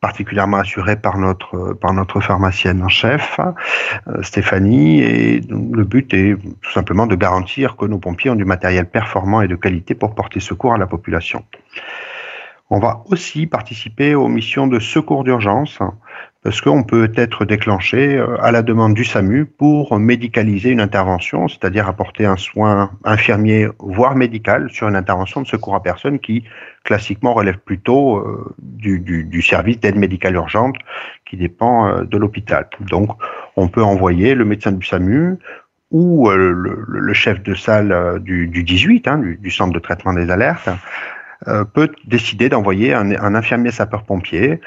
particulièrement 0.00 0.58
assuré 0.58 0.96
par 0.96 1.18
notre 1.18 1.74
par 1.74 1.92
notre 1.92 2.20
pharmacienne 2.20 2.82
en 2.82 2.88
chef, 2.88 3.40
euh, 3.40 4.22
Stéphanie. 4.22 5.00
Et 5.00 5.40
le 5.78 5.84
but 5.84 6.12
est 6.12 6.36
tout 6.60 6.72
simplement 6.72 7.06
de 7.06 7.14
garantir 7.14 7.76
que 7.76 7.86
nos 7.86 7.98
pompiers 7.98 8.30
ont 8.30 8.34
du 8.34 8.44
matériel 8.44 8.86
performant 8.90 9.40
et 9.42 9.48
de 9.48 9.54
qualité 9.54 9.94
pour 9.94 10.14
porter 10.14 10.40
secours 10.40 10.74
à 10.74 10.78
la 10.78 10.86
population. 10.86 11.44
On 12.70 12.80
va 12.80 13.02
aussi 13.06 13.46
participer 13.46 14.14
aux 14.14 14.28
missions 14.28 14.66
de 14.66 14.78
secours 14.78 15.24
d'urgence 15.24 15.78
parce 16.42 16.60
qu'on 16.60 16.82
peut 16.82 17.10
être 17.16 17.44
déclenché 17.44 18.16
euh, 18.16 18.36
à 18.42 18.52
la 18.52 18.62
demande 18.62 18.94
du 18.94 19.04
SAMU 19.04 19.44
pour 19.46 19.98
médicaliser 19.98 20.70
une 20.70 20.80
intervention, 20.80 21.48
c'est-à-dire 21.48 21.88
apporter 21.88 22.26
un 22.26 22.36
soin 22.36 22.90
infirmier, 23.04 23.68
voire 23.80 24.14
médical, 24.14 24.70
sur 24.70 24.88
une 24.88 24.96
intervention 24.96 25.42
de 25.42 25.46
secours 25.46 25.74
à 25.74 25.82
personne 25.82 26.20
qui, 26.20 26.44
classiquement, 26.84 27.34
relève 27.34 27.58
plutôt 27.58 28.18
euh, 28.18 28.54
du, 28.58 29.00
du, 29.00 29.42
service 29.42 29.80
d'aide 29.80 29.96
médicale 29.96 30.34
urgente 30.34 30.76
qui 31.26 31.36
dépend 31.36 31.88
euh, 31.88 32.04
de 32.04 32.16
l'hôpital. 32.16 32.68
Donc, 32.80 33.10
on 33.56 33.68
peut 33.68 33.82
envoyer 33.82 34.34
le 34.34 34.44
médecin 34.44 34.72
du 34.72 34.86
SAMU 34.86 35.38
ou 35.90 36.30
le, 36.30 37.12
chef 37.14 37.42
de 37.42 37.54
salle 37.54 38.20
du, 38.22 38.46
du 38.46 38.62
18, 38.62 39.08
hein, 39.08 39.18
du, 39.38 39.50
centre 39.50 39.72
de 39.72 39.78
traitement 39.78 40.12
des 40.12 40.30
alertes, 40.30 40.68
peut 41.72 41.90
décider 42.04 42.48
d'envoyer 42.48 42.92
un, 42.92 43.10
un 43.12 43.34
infirmier 43.34 43.70
sapeur-pompier 43.70 44.60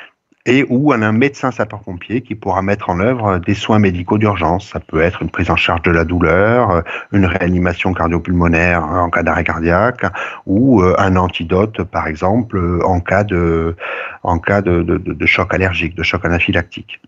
et 0.46 0.66
ou 0.70 0.92
un 0.92 1.12
médecin 1.12 1.52
sapeur-pompier 1.52 2.22
qui 2.22 2.36
pourra 2.36 2.62
mettre 2.62 2.90
en 2.90 3.00
œuvre 3.00 3.38
des 3.40 3.54
soins 3.54 3.80
médicaux 3.80 4.18
d'urgence. 4.18 4.70
Ça 4.70 4.80
peut 4.80 5.02
être 5.02 5.22
une 5.22 5.30
prise 5.30 5.52
en 5.52 5.56
charge 5.56 5.84
de 5.84 5.92
la 5.92 6.04
douleur, 6.04 6.72
euh, 6.72 6.82
une 7.12 7.26
réanimation 7.26 7.94
cardiopulmonaire 7.94 8.84
en 8.84 9.10
cas 9.10 9.24
d'arrêt 9.24 9.44
cardiaque 9.44 10.06
ou 10.46 10.82
euh, 10.82 10.96
un 10.98 11.16
antidote, 11.16 11.84
par 11.84 12.08
exemple, 12.08 12.82
en 12.84 13.00
cas 13.00 13.24
de, 13.24 13.76
en 14.24 14.40
cas 14.40 14.62
de, 14.62 15.26
choc 15.26 15.54
allergique, 15.54 15.96
de 15.96 16.04
choc 16.04 16.26
anaphylactique. 16.26 17.00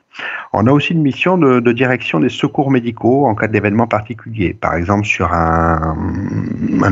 On 0.54 0.68
a 0.68 0.72
aussi 0.72 0.94
une 0.94 1.02
mission 1.02 1.38
de, 1.38 1.72
direction 1.72 2.20
des 2.20 2.30
secours 2.30 2.70
médicaux 2.70 3.26
en 3.26 3.34
cas 3.34 3.48
d'événements 3.48 3.88
particuliers. 3.88 4.54
Par 4.54 4.76
exemple, 4.76 5.06
sur 5.06 5.34
un, 5.34 5.96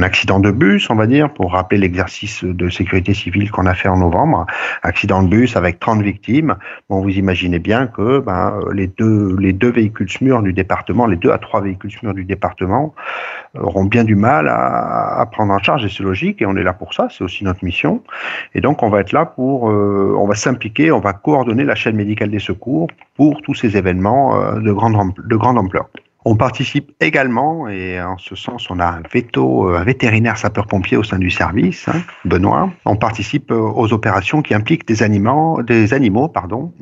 accident 0.01 0.39
de 0.39 0.49
bus, 0.49 0.89
on 0.89 0.95
va 0.95 1.05
dire, 1.05 1.31
pour 1.31 1.51
rappeler 1.51 1.77
l'exercice 1.77 2.43
de 2.43 2.69
sécurité 2.69 3.13
civile 3.13 3.51
qu'on 3.51 3.67
a 3.67 3.75
fait 3.75 3.89
en 3.89 3.97
novembre. 3.97 4.47
Accident 4.81 5.21
de 5.21 5.27
bus 5.27 5.55
avec 5.55 5.79
30 5.79 6.01
victimes. 6.01 6.55
Bon, 6.89 7.01
vous 7.01 7.09
imaginez 7.09 7.59
bien 7.59 7.87
que 7.87 8.19
ben, 8.19 8.59
les, 8.73 8.87
deux, 8.87 9.35
les 9.37 9.53
deux 9.53 9.71
véhicules 9.71 10.09
SMUR 10.09 10.41
du 10.41 10.53
département, 10.53 11.05
les 11.05 11.17
deux 11.17 11.31
à 11.31 11.37
trois 11.37 11.61
véhicules 11.61 11.91
SMUR 11.91 12.15
du 12.15 12.25
département, 12.25 12.95
auront 13.59 13.85
bien 13.85 14.03
du 14.03 14.15
mal 14.15 14.47
à, 14.47 15.19
à 15.19 15.25
prendre 15.25 15.53
en 15.53 15.59
charge, 15.59 15.85
et 15.85 15.89
c'est 15.89 16.03
logique, 16.03 16.41
et 16.41 16.45
on 16.45 16.55
est 16.55 16.63
là 16.63 16.73
pour 16.73 16.93
ça, 16.93 17.07
c'est 17.11 17.23
aussi 17.23 17.43
notre 17.43 17.63
mission. 17.63 18.01
Et 18.55 18.61
donc, 18.61 18.81
on 18.81 18.89
va 18.89 19.01
être 19.01 19.11
là 19.11 19.25
pour, 19.25 19.69
euh, 19.69 20.10
on 20.17 20.27
va 20.27 20.35
s'impliquer, 20.35 20.91
on 20.91 20.99
va 20.99 21.13
coordonner 21.13 21.63
la 21.63 21.75
chaîne 21.75 21.95
médicale 21.95 22.29
des 22.29 22.39
secours 22.39 22.87
pour 23.15 23.41
tous 23.41 23.55
ces 23.55 23.77
événements 23.77 24.35
euh, 24.35 24.59
de 24.59 24.71
grande, 24.71 25.13
de 25.17 25.35
grande 25.35 25.57
ampleur. 25.57 25.89
On 26.23 26.35
participe 26.35 26.91
également, 26.99 27.67
et 27.67 27.99
en 27.99 28.17
ce 28.19 28.35
sens, 28.35 28.69
on 28.69 28.79
a 28.79 28.85
un 28.85 29.01
euh, 29.01 29.83
vétérinaire 29.83 30.37
sapeur-pompier 30.37 30.95
au 30.95 31.03
sein 31.03 31.17
du 31.17 31.31
service, 31.31 31.87
hein, 31.87 31.99
Benoît. 32.25 32.69
On 32.85 32.95
participe 32.95 33.51
euh, 33.51 33.55
aux 33.59 33.91
opérations 33.91 34.43
qui 34.43 34.53
impliquent 34.53 34.87
des 34.87 35.01
animaux, 35.01 35.61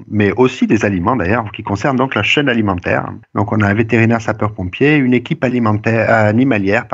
mais 0.09 0.33
aussi 0.33 0.67
des 0.67 0.83
aliments 0.83 1.15
d'ailleurs, 1.15 1.49
qui 1.53 1.63
concernent 1.63 1.95
donc 1.95 2.15
la 2.15 2.23
chaîne 2.23 2.49
alimentaire. 2.49 3.09
Donc, 3.33 3.53
on 3.53 3.61
a 3.61 3.67
un 3.67 3.73
vétérinaire 3.73 4.21
sapeur-pompier, 4.21 4.97
une 4.97 5.13
équipe 5.13 5.43
alimentaire, 5.45 6.09
animalière, 6.09 6.85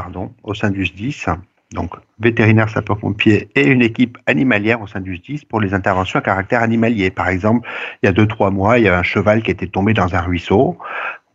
au 0.44 0.54
sein 0.54 0.70
du 0.70 0.86
SDIS 0.86 1.26
donc 1.76 1.92
vétérinaire 2.20 2.70
sapeur-pompier 2.70 3.50
et 3.56 3.68
une 3.68 3.84
équipe 3.84 4.18
animalière 4.26 4.82
au 4.82 4.88
sein 4.88 5.02
du 5.02 5.18
SDIS 5.18 5.46
pour 5.48 5.62
les 5.62 5.76
interventions 5.76 6.18
à 6.18 6.22
caractère 6.24 6.64
animalier. 6.64 7.12
Par 7.12 7.28
exemple, 7.28 7.68
il 8.02 8.08
y 8.08 8.10
a 8.10 8.14
deux, 8.14 8.26
trois 8.26 8.50
mois, 8.50 8.80
il 8.80 8.86
y 8.86 8.88
a 8.88 8.98
un 8.98 9.04
cheval 9.04 9.44
qui 9.44 9.52
était 9.52 9.68
tombé 9.68 9.94
dans 9.94 10.16
un 10.16 10.22
ruisseau. 10.22 10.78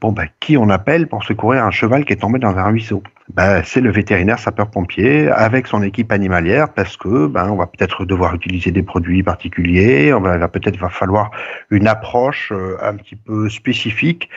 Bon, 0.01 0.13
ben, 0.13 0.27
qui 0.41 0.57
on 0.57 0.71
appelle 0.71 1.09
pour 1.09 1.23
secourir 1.25 1.63
un 1.63 1.71
cheval 1.71 2.07
qui 2.07 2.15
est 2.15 2.17
tombé 2.17 2.39
dans 2.39 2.57
un 2.57 2.65
ruisseau? 2.65 3.03
Ben, 3.35 3.63
C'est 3.63 3.83
le 3.83 3.91
vétérinaire 3.91 4.39
sapeur-pompier 4.39 5.29
avec 5.29 5.67
son 5.67 5.83
équipe 5.83 6.11
animalière 6.11 6.73
parce 6.73 6.97
que 6.97 7.27
ben, 7.27 7.51
on 7.51 7.57
va 7.57 7.67
peut-être 7.67 8.07
devoir 8.07 8.35
utiliser 8.35 8.71
des 8.71 8.83
produits 8.83 9.23
particuliers, 9.23 10.15
on 10.15 10.21
va, 10.21 10.49
peut-être 10.49 10.79
va 10.79 10.89
falloir 10.89 11.31
une 11.71 11.87
approche 11.87 12.51
euh, 12.51 12.79
un 12.83 12.97
petit 12.97 13.15
peu 13.15 13.51
spécifique 13.51 14.31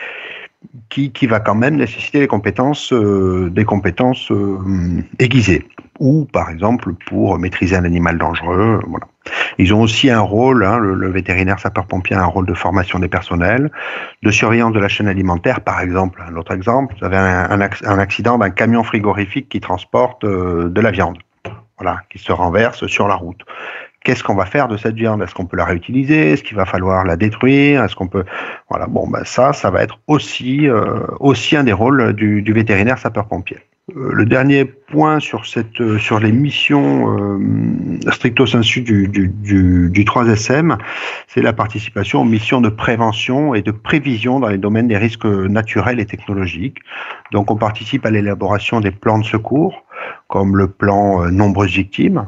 qui, 0.90 1.12
qui, 1.12 1.26
va 1.26 1.40
quand 1.40 1.54
même 1.54 1.76
nécessiter 1.76 2.20
des 2.20 2.26
compétences, 2.26 2.92
euh, 2.92 3.50
des 3.50 3.64
compétences 3.64 4.30
euh, 4.30 4.58
aiguisées. 5.18 5.66
Ou 6.00 6.24
par 6.24 6.50
exemple 6.50 6.92
pour 7.06 7.38
maîtriser 7.38 7.76
un 7.76 7.84
animal 7.84 8.18
dangereux. 8.18 8.80
Voilà. 8.86 9.06
Ils 9.58 9.72
ont 9.72 9.80
aussi 9.80 10.10
un 10.10 10.20
rôle, 10.20 10.64
hein, 10.64 10.78
le, 10.78 11.10
vétérinaire 11.10 11.58
sapeur-pompier 11.60 12.16
a 12.16 12.22
un 12.22 12.26
rôle 12.26 12.46
de 12.46 12.54
formation 12.54 12.98
des 12.98 13.08
personnels, 13.08 13.70
de 14.22 14.30
surveillance 14.30 14.72
de 14.72 14.80
la 14.80 14.88
chaîne 14.88 15.08
alimentaire, 15.08 15.60
par 15.60 15.80
exemple. 15.80 16.22
Un 16.28 16.36
autre 16.36 16.52
exemple, 16.52 16.94
vous 16.98 17.06
avez 17.06 17.16
un, 17.16 17.50
un, 17.50 17.98
accident 17.98 18.38
d'un 18.38 18.50
camion 18.50 18.82
frigorifique 18.82 19.48
qui 19.48 19.60
transporte 19.60 20.24
euh, 20.24 20.68
de 20.68 20.80
la 20.80 20.90
viande, 20.90 21.18
voilà, 21.78 22.00
qui 22.10 22.18
se 22.18 22.32
renverse 22.32 22.86
sur 22.86 23.08
la 23.08 23.14
route 23.14 23.42
qu'est-ce 24.04 24.22
qu'on 24.22 24.34
va 24.34 24.46
faire 24.46 24.68
de 24.68 24.76
cette 24.76 24.94
viande? 24.94 25.22
Est-ce 25.22 25.34
qu'on 25.34 25.46
peut 25.46 25.56
la 25.56 25.64
réutiliser? 25.64 26.32
Est-ce 26.32 26.44
qu'il 26.44 26.56
va 26.56 26.66
falloir 26.66 27.04
la 27.04 27.16
détruire? 27.16 27.82
Est-ce 27.82 27.96
qu'on 27.96 28.06
peut 28.06 28.24
Voilà, 28.68 28.86
bon, 28.86 29.08
ben 29.08 29.24
ça, 29.24 29.52
ça 29.52 29.70
va 29.70 29.82
être 29.82 29.98
aussi 30.06 30.68
euh, 30.68 31.00
aussi 31.18 31.56
un 31.56 31.64
des 31.64 31.72
rôles 31.72 32.12
du, 32.12 32.42
du 32.42 32.52
vétérinaire 32.52 32.98
sapeur-pompier. 32.98 33.58
Euh, 33.92 34.12
le 34.14 34.24
dernier 34.24 34.64
point 34.64 35.20
sur 35.20 35.42
euh, 35.56 36.18
les 36.18 36.32
missions 36.32 37.18
euh, 37.18 38.10
stricto 38.10 38.46
sensu 38.46 38.80
du, 38.80 39.08
du, 39.08 39.28
du, 39.28 39.90
du 39.90 40.04
3SM, 40.04 40.78
c'est 41.28 41.42
la 41.42 41.52
participation 41.52 42.22
aux 42.22 42.24
missions 42.24 42.62
de 42.62 42.70
prévention 42.70 43.54
et 43.54 43.60
de 43.60 43.72
prévision 43.72 44.40
dans 44.40 44.48
les 44.48 44.56
domaines 44.56 44.88
des 44.88 44.96
risques 44.96 45.26
naturels 45.26 46.00
et 46.00 46.06
technologiques. 46.06 46.78
Donc 47.30 47.50
on 47.50 47.56
participe 47.56 48.06
à 48.06 48.10
l'élaboration 48.10 48.80
des 48.80 48.90
plans 48.90 49.18
de 49.18 49.24
secours, 49.24 49.84
comme 50.28 50.56
le 50.56 50.68
plan 50.68 51.30
Nombreuses 51.30 51.74
Victimes, 51.74 52.26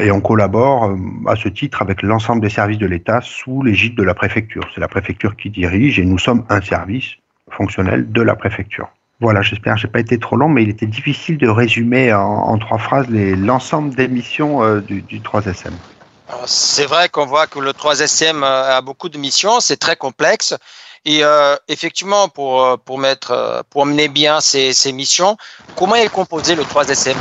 et 0.00 0.10
on 0.10 0.20
collabore 0.20 0.96
à 1.26 1.36
ce 1.36 1.48
titre 1.48 1.82
avec 1.82 2.02
l'ensemble 2.02 2.42
des 2.42 2.48
services 2.48 2.78
de 2.78 2.86
l'État 2.86 3.20
sous 3.22 3.62
l'égide 3.62 3.94
de 3.94 4.02
la 4.02 4.14
préfecture. 4.14 4.62
C'est 4.74 4.80
la 4.80 4.88
préfecture 4.88 5.36
qui 5.36 5.50
dirige 5.50 5.98
et 5.98 6.04
nous 6.04 6.18
sommes 6.18 6.44
un 6.48 6.60
service 6.60 7.14
fonctionnel 7.50 8.10
de 8.10 8.22
la 8.22 8.34
préfecture. 8.34 8.88
Voilà, 9.20 9.42
j'espère 9.42 9.74
que 9.74 9.80
j'ai 9.80 9.88
pas 9.88 10.00
été 10.00 10.18
trop 10.18 10.36
long, 10.36 10.48
mais 10.48 10.62
il 10.62 10.68
était 10.68 10.86
difficile 10.86 11.38
de 11.38 11.48
résumer 11.48 12.12
en, 12.12 12.56
trois 12.58 12.78
phrases 12.78 13.06
l'ensemble 13.08 13.94
des 13.94 14.06
missions 14.06 14.62
euh, 14.62 14.80
du, 14.80 15.02
du 15.02 15.20
3SM. 15.20 15.72
C'est 16.46 16.86
vrai 16.86 17.08
qu'on 17.08 17.26
voit 17.26 17.46
que 17.46 17.58
le 17.58 17.72
3SM 17.72 18.44
a 18.44 18.80
beaucoup 18.82 19.08
de 19.08 19.18
missions, 19.18 19.60
c'est 19.60 19.78
très 19.78 19.96
complexe. 19.96 20.54
Et 21.04 21.24
euh, 21.24 21.56
effectivement, 21.68 22.28
pour, 22.28 22.62
euh, 22.62 22.76
euh, 23.30 23.62
pour 23.70 23.86
mener 23.86 24.08
bien 24.08 24.40
ces, 24.40 24.72
ces 24.72 24.92
missions, 24.92 25.36
comment 25.76 25.94
est 25.94 26.10
composé 26.10 26.54
le 26.54 26.64
3SM 26.64 27.14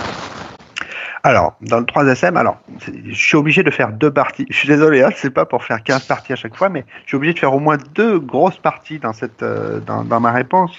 alors, 1.28 1.58
dans 1.60 1.80
le 1.80 1.86
3SM, 1.86 2.38
alors, 2.38 2.58
je 2.80 3.14
suis 3.14 3.36
obligé 3.36 3.62
de 3.62 3.70
faire 3.70 3.92
deux 3.92 4.12
parties. 4.12 4.46
Je 4.50 4.56
suis 4.56 4.68
désolé, 4.70 5.04
hein, 5.04 5.10
c'est 5.14 5.30
pas 5.30 5.46
pour 5.46 5.66
faire 5.66 5.84
15 5.84 6.06
parties 6.06 6.32
à 6.32 6.38
chaque 6.38 6.56
fois, 6.56 6.70
mais 6.70 6.86
je 7.04 7.10
suis 7.10 7.18
obligé 7.18 7.34
de 7.34 7.40
faire 7.40 7.54
au 7.54 7.60
moins 7.60 7.76
deux 7.96 8.18
grosses 8.18 8.60
parties 8.60 8.98
dans 9.00 9.12
cette, 9.12 9.44
dans, 9.44 10.06
dans 10.06 10.20
ma 10.22 10.32
réponse. 10.32 10.72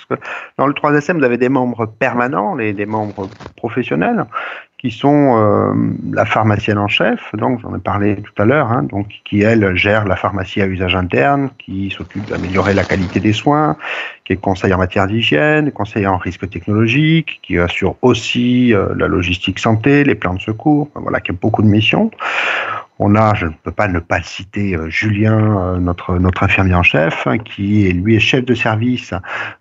dans 0.56 0.66
le 0.66 0.72
3SM, 0.72 1.18
vous 1.18 1.24
avez 1.24 1.36
des 1.36 1.50
membres 1.50 1.84
permanents, 1.84 2.54
les, 2.54 2.72
des 2.72 2.86
membres 2.86 3.28
professionnels, 3.56 4.24
qui 4.78 4.92
sont 4.92 5.36
euh, 5.36 5.74
la 6.12 6.24
pharmacienne 6.24 6.78
en 6.78 6.86
chef, 6.86 7.34
donc 7.34 7.60
j'en 7.60 7.74
ai 7.74 7.80
parlé 7.80 8.16
tout 8.16 8.32
à 8.40 8.44
l'heure, 8.44 8.70
hein, 8.70 8.84
donc 8.84 9.08
qui 9.24 9.42
elle 9.42 9.74
gère 9.74 10.04
la 10.04 10.14
pharmacie 10.14 10.62
à 10.62 10.66
usage 10.66 10.94
interne, 10.94 11.50
qui 11.58 11.90
s'occupe 11.90 12.26
d'améliorer 12.26 12.74
la 12.74 12.84
qualité 12.84 13.18
des 13.18 13.32
soins, 13.32 13.76
qui 14.24 14.34
est 14.34 14.36
conseiller 14.36 14.74
en 14.74 14.78
matière 14.78 15.08
d'hygiène, 15.08 15.72
conseiller 15.72 16.06
en 16.06 16.16
risque 16.16 16.48
technologique, 16.48 17.40
qui 17.42 17.58
assure 17.58 17.96
aussi 18.02 18.72
euh, 18.72 18.94
la 18.96 19.08
logistique 19.08 19.58
santé, 19.58 20.04
les 20.04 20.14
plans 20.14 20.34
de 20.34 20.40
secours, 20.40 20.88
voilà, 20.94 21.20
qui 21.20 21.32
a 21.32 21.34
beaucoup 21.34 21.62
de 21.62 21.68
missions. 21.68 22.12
On 23.00 23.14
a, 23.14 23.34
je 23.34 23.46
ne 23.46 23.52
peux 23.62 23.70
pas 23.70 23.86
ne 23.88 24.00
pas 24.00 24.22
citer 24.22 24.74
euh, 24.74 24.90
Julien, 24.90 25.58
euh, 25.58 25.78
notre 25.78 26.18
notre 26.18 26.42
infirmier 26.42 26.74
en 26.74 26.82
chef, 26.82 27.26
hein, 27.26 27.38
qui 27.38 27.90
lui 27.92 28.16
est 28.16 28.20
chef 28.20 28.44
de 28.44 28.54
service 28.54 29.14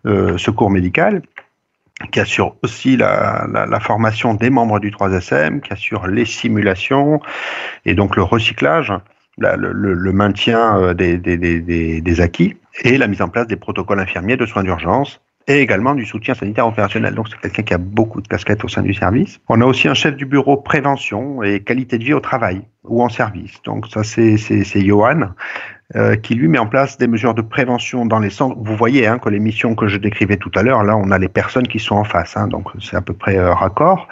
euh, 0.05 0.38
secours 0.38 0.71
médical 0.71 1.21
qui 2.11 2.19
assure 2.19 2.55
aussi 2.61 2.95
la, 2.95 3.47
la, 3.51 3.65
la, 3.65 3.79
formation 3.79 4.33
des 4.33 4.49
membres 4.49 4.79
du 4.79 4.91
3SM, 4.91 5.61
qui 5.61 5.73
assure 5.73 6.07
les 6.07 6.25
simulations 6.25 7.19
et 7.85 7.95
donc 7.95 8.15
le 8.15 8.23
recyclage, 8.23 8.93
la, 9.37 9.55
le, 9.55 9.71
le, 9.71 10.11
maintien 10.11 10.77
euh, 10.77 10.93
des, 10.93 11.17
des, 11.17 11.37
des, 11.37 12.01
des, 12.01 12.21
acquis 12.21 12.55
et 12.83 12.97
la 12.97 13.07
mise 13.07 13.21
en 13.21 13.29
place 13.29 13.47
des 13.47 13.55
protocoles 13.55 13.99
infirmiers 13.99 14.37
de 14.37 14.45
soins 14.45 14.63
d'urgence 14.63 15.21
et 15.47 15.61
également 15.61 15.95
du 15.95 16.05
soutien 16.05 16.33
sanitaire 16.33 16.67
opérationnel. 16.67 17.15
Donc 17.15 17.29
c'est 17.29 17.39
quelqu'un 17.39 17.63
qui 17.63 17.73
a 17.73 17.77
beaucoup 17.77 18.21
de 18.21 18.27
casquettes 18.27 18.63
au 18.63 18.67
sein 18.67 18.81
du 18.81 18.93
service. 18.93 19.39
On 19.47 19.61
a 19.61 19.65
aussi 19.65 19.87
un 19.87 19.93
chef 19.93 20.15
du 20.15 20.25
bureau 20.25 20.57
prévention 20.57 21.41
et 21.41 21.61
qualité 21.61 21.97
de 21.97 22.03
vie 22.03 22.13
au 22.13 22.19
travail 22.19 22.61
ou 22.83 23.01
en 23.01 23.09
service. 23.09 23.61
Donc 23.63 23.87
ça 23.87 24.03
c'est 24.03 24.37
c'est 24.37 24.85
Johan 24.85 25.29
euh, 25.96 26.17
qui 26.17 26.36
lui 26.36 26.50
met 26.50 26.58
en 26.58 26.67
place 26.67 26.98
des 26.98 27.08
mesures 27.08 27.34
de 27.34 27.41
prévention 27.41 28.06
dans 28.06 28.20
les 28.20 28.29
centres. 28.29 28.58
Vous 28.60 28.75
voyez 28.75 29.08
hein, 29.08 29.20
que 29.20 29.29
les 29.29 29.39
missions 29.39 29.74
que 29.74 29.88
je 29.88 29.96
décrivais 29.96 30.36
tout 30.36 30.51
à 30.56 30.62
l'heure, 30.62 30.84
là, 30.84 30.98
on 30.98 31.12
a 31.12 31.17
les 31.17 31.29
personnes 31.29 31.65
qui 31.65 31.79
sont 31.79 31.96
en 31.96 32.03
face, 32.03 32.36
hein, 32.36 32.50
donc 32.50 32.67
c'est 32.82 32.98
à 32.98 33.01
peu 33.01 33.13
près 33.13 33.38
euh, 33.38 33.53
raccord. 33.53 34.10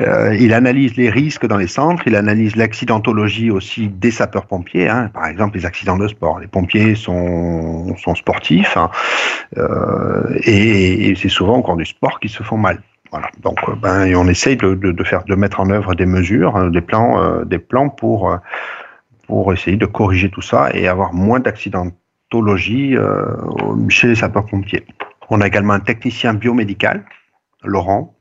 Euh, 0.00 0.36
il 0.38 0.52
analyse 0.52 0.96
les 0.96 1.08
risques 1.08 1.46
dans 1.46 1.56
les 1.56 1.66
centres, 1.66 2.02
il 2.04 2.14
analyse 2.14 2.56
l'accidentologie 2.56 3.50
aussi 3.50 3.88
des 3.88 4.10
sapeurs-pompiers, 4.10 4.90
hein, 4.90 5.10
par 5.14 5.24
exemple 5.24 5.56
les 5.56 5.64
accidents 5.64 5.96
de 5.96 6.08
sport. 6.08 6.40
Les 6.40 6.46
pompiers 6.46 6.94
sont, 6.94 7.96
sportifs 8.14 8.76
euh, 9.56 10.38
et, 10.42 11.08
et 11.08 11.14
c'est 11.14 11.30
souvent 11.30 11.56
encore 11.56 11.76
du 11.76 11.86
sport 11.86 12.20
qui 12.20 12.28
se 12.28 12.42
font 12.42 12.58
mal. 12.58 12.82
Voilà. 13.10 13.30
Donc, 13.42 13.60
ben, 13.80 14.14
on 14.14 14.28
essaye 14.28 14.58
de, 14.58 14.74
de, 14.74 14.92
de, 14.92 15.04
faire, 15.04 15.24
de 15.24 15.34
mettre 15.34 15.60
en 15.60 15.70
œuvre 15.70 15.94
des 15.94 16.04
mesures, 16.04 16.70
des 16.70 16.82
plans, 16.82 17.44
des 17.46 17.58
plans 17.58 17.88
pour 17.88 18.38
pour 19.26 19.52
essayer 19.52 19.76
de 19.76 19.86
corriger 19.86 20.30
tout 20.30 20.42
ça 20.42 20.70
et 20.74 20.88
avoir 20.88 21.12
moins 21.12 21.40
d'accidentologie 21.40 22.96
chez 23.88 24.08
les 24.08 24.14
sapeurs-pompiers. 24.14 24.84
On 25.30 25.40
a 25.40 25.46
également 25.46 25.72
un 25.72 25.80
technicien 25.80 26.34
biomédical, 26.34 27.04
Laurent, 27.62 28.14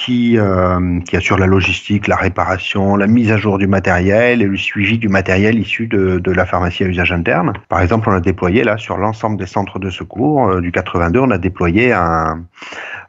qui, 0.00 0.38
euh, 0.38 1.00
qui 1.00 1.16
assure 1.16 1.36
la 1.36 1.46
logistique, 1.46 2.08
la 2.08 2.16
réparation, 2.16 2.96
la 2.96 3.06
mise 3.06 3.30
à 3.30 3.36
jour 3.36 3.58
du 3.58 3.66
matériel 3.66 4.40
et 4.40 4.46
le 4.46 4.56
suivi 4.56 4.96
du 4.96 5.08
matériel 5.08 5.58
issu 5.58 5.88
de, 5.88 6.30
la 6.30 6.46
pharmacie 6.46 6.84
à 6.84 6.86
usage 6.86 7.12
interne. 7.12 7.52
Par 7.68 7.82
exemple, 7.82 8.08
on 8.08 8.12
a 8.12 8.20
déployé 8.20 8.64
là 8.64 8.78
sur 8.78 8.96
l'ensemble 8.96 9.36
des 9.36 9.46
centres 9.46 9.78
de 9.78 9.90
secours 9.90 10.48
euh, 10.48 10.60
du 10.62 10.72
82, 10.72 11.20
on 11.20 11.30
a 11.30 11.36
déployé 11.36 11.92
un, 11.92 12.44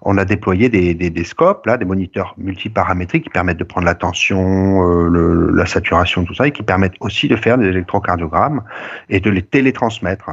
on 0.01 0.17
a 0.17 0.25
déployé 0.25 0.67
des, 0.67 1.23
scopes, 1.23 1.65
là, 1.65 1.77
des 1.77 1.85
moniteurs 1.85 2.33
multiparamétriques 2.37 3.23
qui 3.23 3.29
permettent 3.29 3.59
de 3.59 3.63
prendre 3.63 3.85
la 3.85 3.95
tension, 3.95 4.83
euh, 4.83 5.51
la 5.53 5.65
saturation, 5.65 6.25
tout 6.25 6.33
ça, 6.33 6.47
et 6.47 6.51
qui 6.51 6.63
permettent 6.63 6.95
aussi 6.99 7.29
de 7.29 7.37
faire 7.37 7.57
des 7.57 7.67
électrocardiogrammes 7.67 8.63
et 9.09 9.21
de 9.21 9.29
les 9.29 9.43
télétransmettre, 9.43 10.29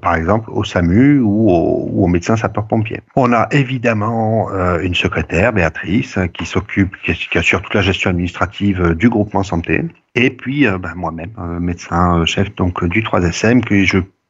par 0.00 0.14
exemple 0.14 0.48
au 0.50 0.64
SAMU 0.64 1.20
ou 1.20 1.50
au, 1.50 1.88
ou 1.90 2.04
au 2.04 2.06
médecin 2.06 2.36
sapeur-pompier. 2.36 3.00
On 3.16 3.32
a 3.32 3.48
évidemment 3.50 4.48
une 4.80 4.94
secrétaire, 4.94 5.52
Béatrice, 5.52 5.81
qui 5.82 6.46
s'occupe, 6.46 6.96
qui, 7.02 7.38
assure 7.38 7.62
toute 7.62 7.74
la 7.74 7.82
gestion 7.82 8.10
administrative 8.10 8.94
du 8.94 9.08
groupement 9.08 9.42
santé. 9.42 9.82
Et 10.14 10.30
puis 10.30 10.66
ben, 10.66 10.94
moi-même, 10.94 11.32
médecin 11.60 12.24
chef 12.26 12.54
donc 12.54 12.84
du 12.84 13.02
3SM, 13.02 13.62
que 13.62 13.74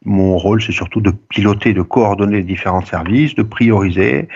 mon 0.04 0.37
rôle, 0.37 0.62
c'est 0.62 0.73
surtout 0.73 1.00
de 1.00 1.11
piloter, 1.11 1.73
de 1.73 1.82
coordonner 1.82 2.38
les 2.38 2.42
différents 2.42 2.85
services, 2.85 3.35
de 3.35 3.42
prioriser. 3.42 4.28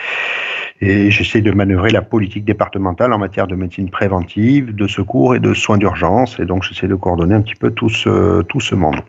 Et 0.80 1.10
j'essaie 1.10 1.40
de 1.40 1.50
manœuvrer 1.50 1.90
la 1.90 2.02
politique 2.02 2.44
départementale 2.44 3.12
en 3.12 3.18
matière 3.18 3.46
de 3.46 3.56
médecine 3.56 3.90
préventive, 3.90 4.74
de 4.74 4.86
secours 4.86 5.34
et 5.34 5.40
de 5.40 5.54
soins 5.54 5.78
d'urgence. 5.78 6.38
Et 6.38 6.44
donc, 6.44 6.62
j'essaie 6.64 6.86
de 6.86 6.94
coordonner 6.94 7.34
un 7.34 7.40
petit 7.40 7.54
peu 7.54 7.70
tout 7.70 7.88
ce, 7.88 8.42
tout 8.42 8.60
ce 8.60 8.74
monde. 8.74 9.00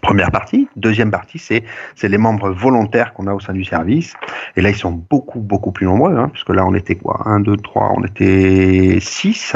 Première 0.00 0.30
partie. 0.30 0.68
Deuxième 0.76 1.10
partie, 1.10 1.38
c'est 1.38 1.62
les 2.02 2.18
membres 2.18 2.50
volontaires 2.50 3.12
qu'on 3.12 3.26
a 3.26 3.34
au 3.34 3.40
sein 3.40 3.52
du 3.52 3.64
service. 3.64 4.14
Et 4.56 4.60
là, 4.60 4.70
ils 4.70 4.76
sont 4.76 4.92
beaucoup, 4.92 5.40
beaucoup 5.40 5.72
plus 5.72 5.86
nombreux, 5.86 6.16
hein, 6.16 6.28
puisque 6.32 6.50
là, 6.50 6.64
on 6.66 6.74
était 6.74 6.94
quoi? 6.94 7.22
Un, 7.26 7.40
deux, 7.40 7.56
trois, 7.56 7.92
on 7.96 8.02
était 8.04 8.98
six. 9.00 9.54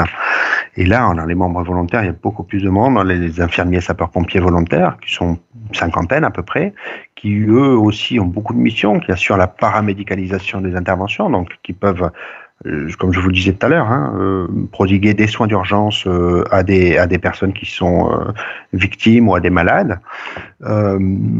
Et 0.75 0.85
là, 0.85 1.09
on 1.09 1.17
a 1.17 1.25
les 1.25 1.35
membres 1.35 1.63
volontaires, 1.63 2.03
il 2.03 2.07
y 2.07 2.09
a 2.09 2.15
beaucoup 2.21 2.43
plus 2.43 2.61
de 2.61 2.69
monde. 2.69 3.03
Les 3.07 3.41
infirmiers 3.41 3.81
sapeurs-pompiers 3.81 4.39
volontaires, 4.39 4.97
qui 5.01 5.13
sont 5.13 5.39
cinquantaine 5.73 6.23
à 6.23 6.31
peu 6.31 6.43
près, 6.43 6.73
qui 7.15 7.41
eux 7.41 7.77
aussi 7.77 8.19
ont 8.19 8.25
beaucoup 8.25 8.53
de 8.53 8.59
missions, 8.59 8.99
qui 8.99 9.11
assurent 9.11 9.37
la 9.37 9.47
paramédicalisation 9.47 10.61
des 10.61 10.75
interventions, 10.75 11.29
donc 11.29 11.49
qui 11.63 11.73
peuvent 11.73 12.11
comme 12.97 13.13
je 13.13 13.19
vous 13.21 13.29
le 13.29 13.33
disais 13.33 13.53
tout 13.53 13.65
à 13.65 13.69
l'heure, 13.69 13.87
hein, 13.87 14.13
euh, 14.19 14.47
prodiguer 14.73 15.13
des 15.13 15.27
soins 15.27 15.47
d'urgence 15.47 16.05
euh, 16.07 16.43
à, 16.51 16.63
des, 16.63 16.97
à 16.97 17.07
des 17.07 17.17
personnes 17.17 17.53
qui 17.53 17.65
sont 17.65 18.11
euh, 18.11 18.33
victimes 18.73 19.29
ou 19.29 19.35
à 19.35 19.39
des 19.39 19.49
malades. 19.49 19.99
Euh, 20.65 20.99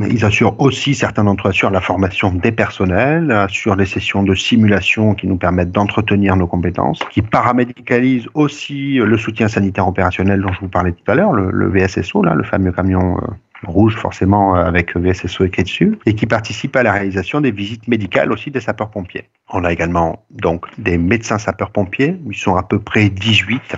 ils 0.10 0.24
assurent 0.24 0.56
aussi, 0.62 0.96
certains 0.96 1.26
d'entre 1.26 1.48
eux 1.48 1.50
assurent 1.50 1.72
la 1.72 1.82
formation 1.82 2.32
des 2.32 2.54
personnels, 2.54 3.32
assurent 3.32 3.76
les 3.76 3.86
sessions 3.86 4.24
de 4.24 4.34
simulation 4.34 5.14
qui 5.14 5.28
nous 5.28 5.36
permettent 5.36 5.72
d'entretenir 5.72 6.38
nos 6.38 6.48
compétences, 6.48 7.00
qui 7.12 7.22
paramédicalisent 7.22 8.30
aussi 8.34 8.96
le 8.96 9.18
soutien 9.18 9.50
sanitaire 9.50 9.88
opérationnel 9.90 10.42
dont 10.42 10.54
je 10.54 10.62
vous 10.62 10.70
parlais 10.70 10.94
tout 10.94 11.12
à 11.12 11.16
l'heure, 11.16 11.34
le, 11.34 11.52
le, 11.52 11.68
VSSO, 11.68 12.24
là, 12.24 12.34
le 12.34 12.44
fameux 12.44 12.72
camion 12.72 13.18
rouge 13.64 13.96
forcément 13.96 14.56
euh, 14.56 14.64
avec 14.64 14.96
VSSO 14.96 15.46
écrit 15.46 15.64
dessus, 15.64 15.98
et 16.06 16.16
qui 16.16 16.26
participe 16.26 16.76
à 16.76 16.84
la 16.84 16.92
réalisation 16.92 17.42
des 17.42 17.52
visites 17.52 17.88
médicales 17.88 18.32
aussi 18.32 18.52
des 18.52 18.62
sapeurs-pompiers. 18.62 19.30
On 19.52 19.64
a 19.64 19.72
également 19.72 20.26
donc 20.30 20.66
des 20.78 20.98
médecins 20.98 21.38
sapeurs-pompiers, 21.38 22.18
ils 22.30 22.38
sont 22.38 22.56
à 22.56 22.64
peu 22.64 22.80
près 22.80 23.10
18 23.10 23.62
euh, 23.74 23.78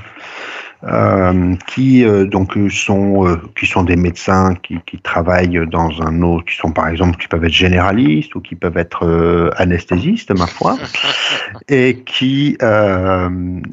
qui 1.67 2.03
euh, 2.03 2.25
donc 2.25 2.57
sont 2.71 3.27
euh, 3.27 3.37
qui 3.55 3.67
sont 3.67 3.83
des 3.83 3.95
médecins 3.95 4.55
qui, 4.63 4.79
qui, 4.85 4.97
travaillent 4.97 5.67
dans 5.67 6.01
un 6.01 6.23
autre, 6.23 6.45
qui 6.45 6.55
sont 6.55 6.71
par 6.71 6.87
exemple 6.87 7.17
qui 7.17 7.27
peuvent 7.27 7.45
être 7.45 7.53
généralistes 7.53 8.33
ou 8.33 8.41
qui 8.41 8.55
peuvent 8.55 8.77
être 8.77 9.05
euh, 9.05 9.51
anesthésistes 9.57 10.31
ma 10.31 10.47
foi, 10.47 10.77
et 11.69 12.01
qui 12.03 12.57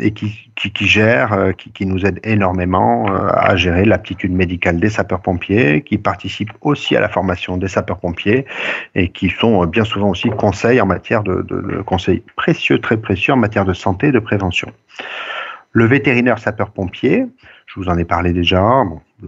et 0.00 0.11
qui, 0.11 0.50
qui, 0.55 0.71
qui 0.71 0.87
gèrent, 0.87 1.53
qui, 1.57 1.73
qui, 1.73 1.87
nous 1.87 2.05
aident 2.05 2.21
énormément 2.25 3.07
à 3.07 3.57
gérer 3.57 3.87
l'aptitude 3.87 4.33
médicale 4.33 4.79
des 4.79 4.91
sapeurs-pompiers, 4.91 5.83
qui 5.83 5.97
participent 5.97 6.53
aussi 6.61 6.95
à 6.95 7.00
la 7.00 7.09
formation 7.09 7.57
des 7.57 7.69
sapeurs-pompiers 7.69 8.45
et 8.95 9.09
qui 9.09 9.31
sont 9.31 9.65
bien 9.67 9.85
souvent 9.85 10.11
aussi 10.11 10.29
conseils 10.29 10.81
en 10.81 10.87
matière 10.87 11.23
de, 11.23 11.43
de, 11.43 11.61
de 11.61 11.83
conseils 11.83 12.23
précieux, 12.37 12.81
très 12.81 12.99
précieux 12.99 13.33
en 13.33 13.38
matière 13.38 13.65
de 13.65 13.73
santé 13.73 14.09
et 14.09 14.12
de 14.12 14.19
prévention. 14.19 14.71
Le 15.72 15.84
vétérinaire 15.84 16.38
sapeur-pompier, 16.38 17.26
je 17.66 17.80
vous 17.80 17.88
en 17.88 17.98
ai 17.98 18.04
parlé 18.04 18.32
déjà. 18.32 18.84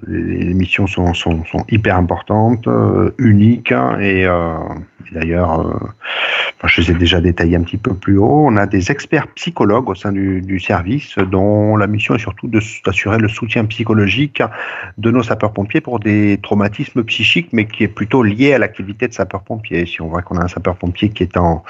Les 0.06 0.54
missions 0.54 0.86
sont, 0.86 1.12
hyper 1.68 1.96
importantes, 1.96 2.66
euh, 2.66 3.10
uniques, 3.18 3.72
hein, 3.72 3.98
et, 4.00 4.24
euh, 4.24 4.56
et 5.10 5.14
d'ailleurs, 5.14 5.60
euh, 5.60 5.74
je 6.64 6.80
les 6.80 6.90
ai 6.92 6.94
déjà 6.94 7.20
détaillées 7.20 7.56
un 7.56 7.62
petit 7.62 7.76
peu 7.76 7.92
plus 7.92 8.16
haut. 8.16 8.46
On 8.46 8.56
a 8.56 8.66
des 8.66 8.90
experts 8.90 9.28
psychologues 9.34 9.88
au 9.88 9.94
sein 9.94 10.12
du, 10.12 10.60
service, 10.60 11.18
dont 11.18 11.76
la 11.76 11.86
mission 11.86 12.14
est 12.14 12.20
surtout 12.20 12.48
d'assurer 12.48 13.18
le 13.18 13.28
soutien 13.28 13.64
psychologique 13.66 14.42
de 14.96 15.10
nos 15.10 15.22
sapeurs-pompiers 15.22 15.80
pour 15.80 16.00
des 16.00 16.38
traumatismes 16.42 17.04
psychiques, 17.04 17.48
mais 17.52 17.66
qui 17.66 17.84
est 17.84 17.88
plutôt 17.88 18.22
lié 18.22 18.54
à 18.54 18.58
l'activité 18.58 19.08
de 19.08 19.12
sapeur-pompier. 19.12 19.86
Si 19.86 20.00
on 20.00 20.08
voit 20.08 20.22
qu'on 20.22 20.36
a 20.36 20.44
un 20.44 20.48
sapeur-pompier 20.48 21.10
qui 21.10 21.22
est 21.22 21.36
en 21.36 21.64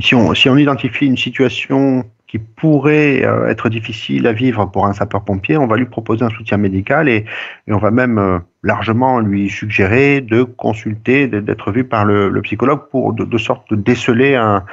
si 0.00 0.14
on 0.14 0.56
identifie 0.56 1.06
une 1.06 1.18
situation 1.18 2.04
qui 2.26 2.38
pourrait 2.38 3.24
euh, 3.24 3.48
être 3.48 3.68
difficile 3.68 4.26
à 4.26 4.32
vivre 4.32 4.64
pour 4.66 4.86
un 4.86 4.92
sapeur-pompier, 4.92 5.56
on 5.56 5.66
va 5.66 5.76
lui 5.76 5.86
proposer 5.86 6.24
un 6.24 6.30
soutien 6.30 6.56
médical 6.56 7.08
et, 7.08 7.24
on 7.68 7.78
va 7.78 7.90
même 7.90 8.18
euh, 8.18 8.38
largement 8.62 9.20
lui 9.20 9.48
suggérer 9.50 10.20
de 10.20 10.42
consulter, 10.42 11.28
d'être 11.28 11.70
vu 11.70 11.84
par 11.84 12.04
le, 12.04 12.40
psychologue 12.42 12.88
pour 12.90 13.12
de, 13.12 13.38
sorte 13.38 13.70
de 13.70 13.76
déceler 13.76 14.34
un, 14.34 14.64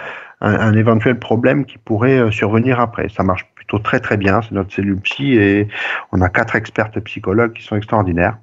éventuel 0.73 1.19
problème 1.19 1.65
qui 1.65 1.77
pourrait 1.77 2.17
euh, 2.17 2.31
survenir 2.31 2.79
après. 2.79 3.09
Ça 3.09 3.21
marche 3.21 3.45
plutôt 3.53 3.77
très 3.77 3.99
très 3.99 4.17
bien, 4.17 4.41
c'est 4.41 4.53
notre 4.53 4.73
cellule 4.73 4.99
psy 5.01 5.35
et 5.35 5.67
on 6.11 6.21
a 6.21 6.29
quatre 6.29 6.55
expertes 6.55 6.99
psychologues 7.01 7.53
qui 7.53 7.63
sont 7.63 7.75
extraordinaires 7.75 8.37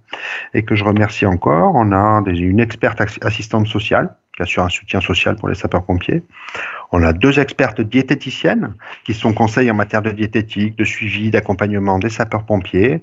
et 0.55 0.63
que 0.63 0.77
je 0.77 0.85
remercie 0.85 1.27
encore. 1.27 1.73
On 1.75 1.91
a 1.93 2.23
une 2.27 2.61
experte 2.61 3.01
assistante 3.23 3.67
sociale 3.67 4.15
qui 4.39 4.43
assure 4.43 4.63
un 4.63 4.69
soutien 4.69 5.01
social 5.01 5.35
pour 5.35 5.49
les 5.49 5.57
sapeurs-pompiers. 5.57 6.23
On 6.93 7.03
a 7.03 7.13
deux 7.13 7.41
expertes 7.41 7.81
diététiciennes 7.81 8.75
qui 9.05 9.13
sont 9.13 9.33
conseils 9.33 9.71
en 9.71 9.75
matière 9.75 10.01
de 10.01 10.11
diététique, 10.11 10.79
de 10.79 10.85
suivi, 10.85 11.31
d'accompagnement 11.31 11.99
des 11.99 12.09
sapeurs-pompiers 12.09 13.01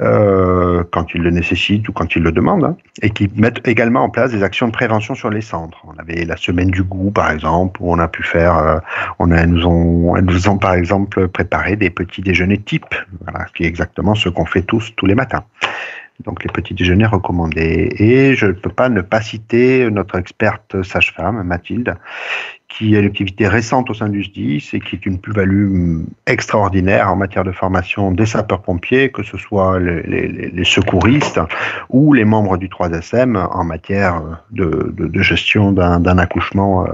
euh, 0.00 0.84
quand 0.92 1.12
ils 1.12 1.22
le 1.22 1.30
nécessitent 1.30 1.88
ou 1.88 1.92
quand 1.92 2.14
ils 2.14 2.22
le 2.22 2.30
demandent, 2.30 2.64
hein, 2.64 2.76
et 3.02 3.10
qui 3.10 3.28
mettent 3.34 3.66
également 3.66 4.04
en 4.04 4.10
place 4.10 4.30
des 4.30 4.42
actions 4.44 4.68
de 4.68 4.72
prévention 4.72 5.14
sur 5.14 5.28
les 5.28 5.40
centres. 5.40 5.84
On 5.84 5.98
avait 6.00 6.24
la 6.24 6.36
semaine 6.36 6.70
du 6.70 6.84
goût, 6.84 7.10
par 7.10 7.30
exemple, 7.30 7.80
où 7.82 7.92
on 7.92 7.98
a 7.98 8.08
pu 8.08 8.22
faire, 8.22 8.56
euh, 8.56 8.78
on 9.18 9.32
a, 9.32 9.44
nous 9.46 9.66
ont, 9.66 10.16
elles 10.16 10.24
nous 10.24 10.48
ont 10.48 10.58
par 10.58 10.74
exemple 10.74 11.26
préparé 11.28 11.74
des 11.74 11.90
petits 11.90 12.22
déjeuners 12.22 12.58
type, 12.58 12.94
voilà, 13.22 13.46
qui 13.54 13.64
est 13.64 13.66
exactement 13.66 14.14
ce 14.14 14.28
qu'on 14.28 14.46
fait 14.46 14.62
tous 14.62 14.94
tous 14.96 15.06
les 15.06 15.16
matins 15.16 15.44
donc 16.24 16.44
les 16.44 16.50
petits 16.50 16.74
déjeuners 16.74 17.06
recommandés. 17.06 17.94
Et 17.98 18.34
je 18.34 18.46
ne 18.46 18.52
peux 18.52 18.70
pas 18.70 18.88
ne 18.88 19.00
pas 19.00 19.20
citer 19.20 19.90
notre 19.90 20.16
experte 20.16 20.82
sage-femme, 20.82 21.42
Mathilde, 21.42 21.94
qui 22.68 22.94
est 22.94 23.02
l'activité 23.02 23.48
récente 23.48 23.90
au 23.90 23.94
sein 23.94 24.08
du 24.08 24.22
SDIS 24.22 24.70
et 24.72 24.80
qui 24.80 24.94
est 24.94 25.04
une 25.04 25.18
plus-value 25.18 26.02
extraordinaire 26.26 27.08
en 27.08 27.16
matière 27.16 27.44
de 27.44 27.52
formation 27.52 28.12
des 28.12 28.26
sapeurs-pompiers, 28.26 29.10
que 29.10 29.22
ce 29.22 29.36
soit 29.36 29.78
les, 29.80 30.64
secouristes 30.64 31.40
ou 31.88 32.12
les 32.12 32.24
membres 32.24 32.56
du 32.56 32.68
3SM 32.68 33.36
en 33.36 33.64
matière 33.64 34.22
de, 34.52 34.92
de, 34.96 35.06
de 35.06 35.22
gestion 35.22 35.72
d'un 35.72 36.18
accouchement 36.18 36.86
euh, 36.86 36.92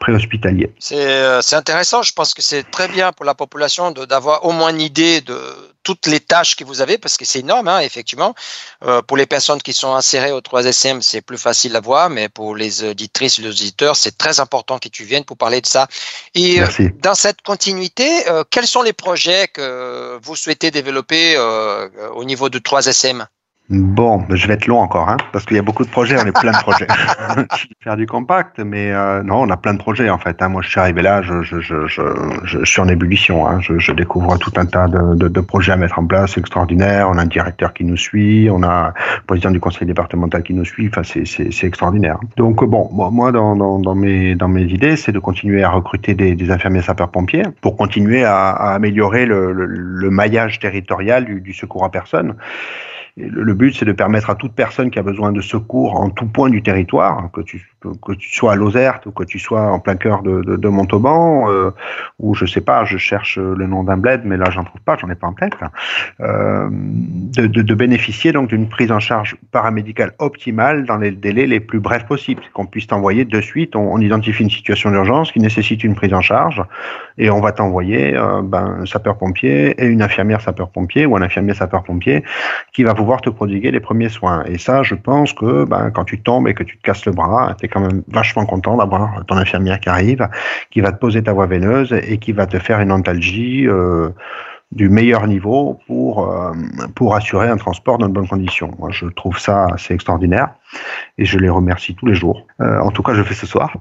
préhospitalier. 0.00 0.72
Euh, 0.92 1.40
c'est 1.42 1.56
intéressant, 1.56 2.02
je 2.02 2.12
pense 2.12 2.34
que 2.34 2.42
c'est 2.42 2.68
très 2.70 2.88
bien 2.88 3.12
pour 3.12 3.24
la 3.24 3.34
population 3.34 3.92
d'avoir 3.92 4.44
au 4.44 4.52
moins 4.52 4.70
une 4.70 4.80
idée 4.80 5.20
de 5.20 5.38
toutes 5.84 6.06
les 6.06 6.20
tâches 6.20 6.56
que 6.56 6.64
vous 6.64 6.80
avez, 6.80 6.98
parce 6.98 7.16
que 7.16 7.24
c'est 7.24 7.40
énorme, 7.40 7.68
hein, 7.68 7.80
effectivement. 7.80 8.34
Euh, 8.82 9.02
pour 9.02 9.16
les 9.16 9.26
personnes 9.26 9.62
qui 9.62 9.72
sont 9.72 9.94
insérées 9.94 10.32
au 10.32 10.40
3SM, 10.40 11.02
c'est 11.02 11.20
plus 11.20 11.38
facile 11.38 11.76
à 11.76 11.80
voir, 11.80 12.10
mais 12.10 12.28
pour 12.28 12.56
les 12.56 12.82
auditrices 12.82 13.38
et 13.38 13.42
les 13.42 13.50
auditeurs, 13.50 13.94
c'est 13.94 14.18
très 14.18 14.40
important 14.40 14.78
que 14.78 14.88
tu 14.88 15.04
viennes 15.04 15.24
pour 15.24 15.36
parler 15.36 15.60
de 15.60 15.66
ça. 15.66 15.86
Et 16.34 16.60
euh, 16.60 16.62
Merci. 16.62 16.90
dans 17.00 17.14
cette 17.14 17.42
continuité, 17.42 18.28
euh, 18.28 18.42
quels 18.48 18.66
sont 18.66 18.82
les 18.82 18.92
projets 18.92 19.48
que 19.48 20.18
vous 20.22 20.34
souhaitez 20.34 20.70
développer 20.70 21.34
euh, 21.36 21.88
au 22.14 22.24
niveau 22.24 22.48
du 22.48 22.58
3SM 22.58 23.26
Bon, 23.70 24.22
je 24.28 24.46
vais 24.46 24.54
être 24.54 24.66
long 24.66 24.78
encore, 24.78 25.08
hein, 25.08 25.16
parce 25.32 25.46
qu'il 25.46 25.56
y 25.56 25.58
a 25.58 25.62
beaucoup 25.62 25.86
de 25.86 25.90
projets, 25.90 26.16
on 26.22 26.26
est 26.26 26.38
plein 26.38 26.52
de 26.52 26.58
projets. 26.58 26.86
faire 27.82 27.96
du 27.96 28.06
compact, 28.06 28.58
mais 28.58 28.92
euh, 28.92 29.22
non, 29.22 29.40
on 29.40 29.48
a 29.48 29.56
plein 29.56 29.72
de 29.72 29.78
projets 29.78 30.10
en 30.10 30.18
fait. 30.18 30.42
Hein. 30.42 30.50
Moi, 30.50 30.60
je 30.60 30.68
suis 30.68 30.80
arrivé 30.80 31.00
là, 31.00 31.22
je, 31.22 31.40
je, 31.40 31.60
je, 31.62 31.80
je, 31.86 32.64
suis 32.66 32.80
en 32.82 32.88
ébullition. 32.88 33.46
Hein. 33.48 33.60
Je, 33.62 33.92
découvre 33.92 34.36
tout 34.36 34.52
un 34.56 34.66
tas 34.66 34.86
de, 34.86 35.14
de, 35.14 35.28
de, 35.28 35.40
projets 35.40 35.72
à 35.72 35.76
mettre 35.76 35.98
en 35.98 36.04
place, 36.04 36.32
c'est 36.34 36.40
extraordinaire. 36.40 37.08
On 37.08 37.16
a 37.16 37.22
un 37.22 37.26
directeur 37.26 37.72
qui 37.72 37.84
nous 37.84 37.96
suit, 37.96 38.50
on 38.50 38.62
a 38.62 38.92
le 39.16 39.26
président 39.26 39.50
du 39.50 39.60
conseil 39.60 39.86
départemental 39.86 40.42
qui 40.42 40.52
nous 40.52 40.66
suit. 40.66 40.90
Enfin, 40.94 41.00
c'est 41.02 41.66
extraordinaire. 41.66 42.18
Donc 42.36 42.62
bon, 42.62 42.90
moi, 42.92 43.32
dans, 43.32 43.56
dans, 43.56 43.78
dans, 43.78 43.94
mes 43.94 44.34
dans 44.34 44.48
mes 44.48 44.64
idées, 44.64 44.96
c'est 44.96 45.12
de 45.12 45.18
continuer 45.18 45.64
à 45.64 45.70
recruter 45.70 46.12
des, 46.12 46.34
des 46.34 46.50
infirmiers 46.50 46.82
sapeurs-pompiers 46.82 47.44
pour 47.62 47.78
continuer 47.78 48.24
à, 48.24 48.50
à 48.50 48.74
améliorer 48.74 49.24
le, 49.24 49.52
le, 49.52 49.64
le, 49.64 50.10
maillage 50.10 50.58
territorial 50.58 51.24
du, 51.24 51.40
du 51.40 51.54
secours 51.54 51.84
à 51.84 51.90
personne 51.90 52.34
le 53.16 53.54
but, 53.54 53.76
c'est 53.76 53.84
de 53.84 53.92
permettre 53.92 54.28
à 54.28 54.34
toute 54.34 54.54
personne 54.54 54.90
qui 54.90 54.98
a 54.98 55.02
besoin 55.02 55.30
de 55.30 55.40
secours 55.40 56.00
en 56.00 56.10
tout 56.10 56.26
point 56.26 56.50
du 56.50 56.62
territoire, 56.62 57.30
que 57.32 57.42
tu, 57.42 57.70
que, 57.80 58.12
tu 58.12 58.34
sois 58.34 58.54
à 58.54 58.56
Lozerte 58.56 59.06
ou 59.06 59.12
que 59.12 59.22
tu 59.22 59.38
sois 59.38 59.70
en 59.70 59.78
plein 59.78 59.94
cœur 59.94 60.22
de, 60.22 60.42
de, 60.42 60.56
de 60.56 60.68
Montauban, 60.68 61.48
euh, 61.48 61.70
ou 62.18 62.34
je 62.34 62.44
sais 62.44 62.60
pas, 62.60 62.84
je 62.84 62.98
cherche 62.98 63.38
le 63.38 63.66
nom 63.68 63.84
d'un 63.84 63.98
bled, 63.98 64.22
mais 64.24 64.36
là 64.36 64.50
j'en 64.50 64.64
trouve 64.64 64.80
pas, 64.80 64.96
j'en 64.96 65.08
ai 65.10 65.14
pas 65.14 65.28
en 65.28 65.32
tête, 65.32 65.54
euh, 66.20 66.68
de, 66.72 67.46
de, 67.46 67.74
bénéficier 67.74 68.32
donc 68.32 68.48
d'une 68.48 68.68
prise 68.68 68.90
en 68.90 68.98
charge 68.98 69.36
paramédicale 69.52 70.12
optimale 70.18 70.84
dans 70.84 70.96
les 70.96 71.12
délais 71.12 71.46
les 71.46 71.60
plus 71.60 71.78
brefs 71.78 72.06
possibles, 72.06 72.42
qu'on 72.52 72.66
puisse 72.66 72.88
t'envoyer 72.88 73.24
de 73.24 73.40
suite, 73.40 73.76
on, 73.76 74.00
identifie 74.00 74.42
une 74.42 74.50
situation 74.50 74.90
d'urgence 74.90 75.30
qui 75.30 75.38
nécessite 75.38 75.84
une 75.84 75.94
prise 75.94 76.12
en 76.14 76.20
charge, 76.20 76.62
et 77.16 77.30
on 77.30 77.40
va 77.40 77.52
t'envoyer 77.52 78.16
euh, 78.16 78.42
ben, 78.42 78.78
un 78.80 78.86
sapeur-pompier 78.86 79.80
et 79.80 79.86
une 79.86 80.02
infirmière 80.02 80.40
sapeur-pompier 80.40 81.06
ou 81.06 81.16
un 81.16 81.22
infirmier 81.22 81.54
sapeur-pompier 81.54 82.24
qui 82.72 82.82
va 82.82 82.92
vous 82.92 83.03
pouvoir 83.04 83.20
te 83.20 83.28
prodiguer 83.28 83.70
les 83.70 83.80
premiers 83.80 84.08
soins. 84.08 84.44
Et 84.46 84.56
ça, 84.56 84.82
je 84.82 84.94
pense 84.94 85.34
que 85.34 85.66
ben, 85.66 85.90
quand 85.90 86.04
tu 86.04 86.22
tombes 86.22 86.48
et 86.48 86.54
que 86.54 86.62
tu 86.62 86.78
te 86.78 86.82
casses 86.82 87.04
le 87.04 87.12
bras, 87.12 87.54
tu 87.58 87.66
es 87.66 87.68
quand 87.68 87.80
même 87.80 88.02
vachement 88.08 88.46
content 88.46 88.78
d'avoir 88.78 89.26
ton 89.26 89.36
infirmière 89.36 89.78
qui 89.78 89.90
arrive, 89.90 90.26
qui 90.70 90.80
va 90.80 90.90
te 90.90 90.98
poser 90.98 91.22
ta 91.22 91.34
voie 91.34 91.44
veineuse 91.44 91.92
et 91.92 92.16
qui 92.16 92.32
va 92.32 92.46
te 92.46 92.58
faire 92.58 92.80
une 92.80 92.90
antalgie. 92.90 93.68
Euh, 93.68 94.08
du 94.74 94.88
meilleur 94.88 95.26
niveau 95.26 95.78
pour, 95.86 96.30
euh, 96.30 96.52
pour 96.94 97.14
assurer 97.14 97.48
un 97.48 97.56
transport 97.56 97.98
dans 97.98 98.08
de 98.08 98.12
bonnes 98.12 98.28
conditions. 98.28 98.70
Moi, 98.78 98.90
je 98.90 99.06
trouve 99.06 99.38
ça 99.38 99.66
assez 99.72 99.94
extraordinaire 99.94 100.48
et 101.16 101.24
je 101.24 101.38
les 101.38 101.48
remercie 101.48 101.94
tous 101.94 102.06
les 102.06 102.14
jours. 102.14 102.46
Euh, 102.60 102.80
en 102.80 102.90
tout 102.90 103.02
cas, 103.02 103.14
je 103.14 103.22
fais 103.22 103.34
ce 103.34 103.46
soir. 103.46 103.72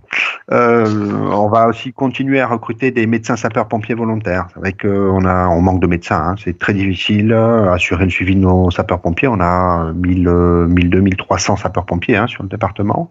Euh, 0.51 0.85
on 1.31 1.49
va 1.49 1.67
aussi 1.67 1.93
continuer 1.93 2.39
à 2.39 2.47
recruter 2.47 2.91
des 2.91 3.07
médecins 3.07 3.35
sapeurs-pompiers 3.35 3.95
volontaires. 3.95 4.47
Vrai 4.55 4.73
qu'on 4.73 5.25
a, 5.25 5.47
on 5.47 5.61
manque 5.61 5.79
de 5.79 5.87
médecins. 5.87 6.23
Hein. 6.29 6.35
C'est 6.43 6.59
très 6.59 6.73
difficile 6.73 7.33
à 7.33 7.73
assurer 7.73 8.05
le 8.05 8.11
suivi 8.11 8.35
de 8.35 8.41
nos 8.41 8.69
sapeurs-pompiers. 8.69 9.27
On 9.27 9.39
a 9.39 9.91
1000, 9.93 10.29
1200, 10.67 11.01
1300 11.01 11.55
sapeurs-pompiers 11.57 12.17
hein, 12.17 12.27
sur 12.27 12.43
le 12.43 12.49
département. 12.49 13.09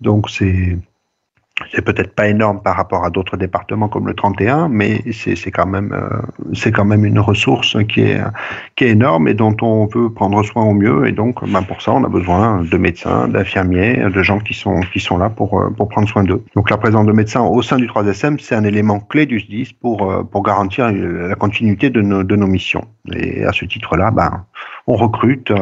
Donc, 0.00 0.30
c'est 0.30 0.78
c'est 1.72 1.82
peut-être 1.82 2.14
pas 2.14 2.28
énorme 2.28 2.60
par 2.62 2.76
rapport 2.76 3.04
à 3.04 3.10
d'autres 3.10 3.36
départements 3.36 3.88
comme 3.88 4.06
le 4.06 4.14
31, 4.14 4.68
mais 4.68 5.02
c'est 5.12 5.50
quand 5.50 5.66
même 5.66 5.92
euh, 5.92 6.20
c'est 6.54 6.72
quand 6.72 6.84
même 6.84 7.04
une 7.04 7.18
ressource 7.18 7.76
qui 7.88 8.02
est 8.02 8.20
qui 8.76 8.84
est 8.84 8.90
énorme 8.90 9.28
et 9.28 9.34
dont 9.34 9.56
on 9.62 9.86
veut 9.86 10.10
prendre 10.10 10.42
soin 10.44 10.64
au 10.64 10.72
mieux. 10.72 11.06
Et 11.06 11.12
donc, 11.12 11.44
ben 11.48 11.62
pour 11.62 11.82
ça, 11.82 11.92
on 11.92 12.04
a 12.04 12.08
besoin 12.08 12.62
de 12.62 12.76
médecins, 12.76 13.28
d'infirmiers, 13.28 13.96
de 13.96 14.22
gens 14.22 14.38
qui 14.38 14.54
sont 14.54 14.80
qui 14.92 15.00
sont 15.00 15.18
là 15.18 15.30
pour 15.30 15.60
euh, 15.60 15.70
pour 15.70 15.88
prendre 15.88 16.08
soin 16.08 16.22
d'eux. 16.22 16.44
Donc, 16.54 16.70
la 16.70 16.76
présence 16.76 17.06
de 17.06 17.12
médecins 17.12 17.42
au 17.42 17.62
sein 17.62 17.76
du 17.76 17.86
3SM, 17.86 18.38
c'est 18.38 18.54
un 18.54 18.64
élément 18.64 19.00
clé 19.00 19.26
du 19.26 19.40
SDIS 19.40 19.74
pour 19.80 20.10
euh, 20.10 20.22
pour 20.22 20.42
garantir 20.44 20.92
la 20.92 21.34
continuité 21.34 21.90
de 21.90 22.02
nos 22.02 22.22
de 22.22 22.36
nos 22.36 22.46
missions. 22.46 22.86
Et 23.12 23.44
à 23.44 23.52
ce 23.52 23.64
titre-là, 23.64 24.10
ben 24.10 24.44
on 24.86 24.94
recrute. 24.94 25.52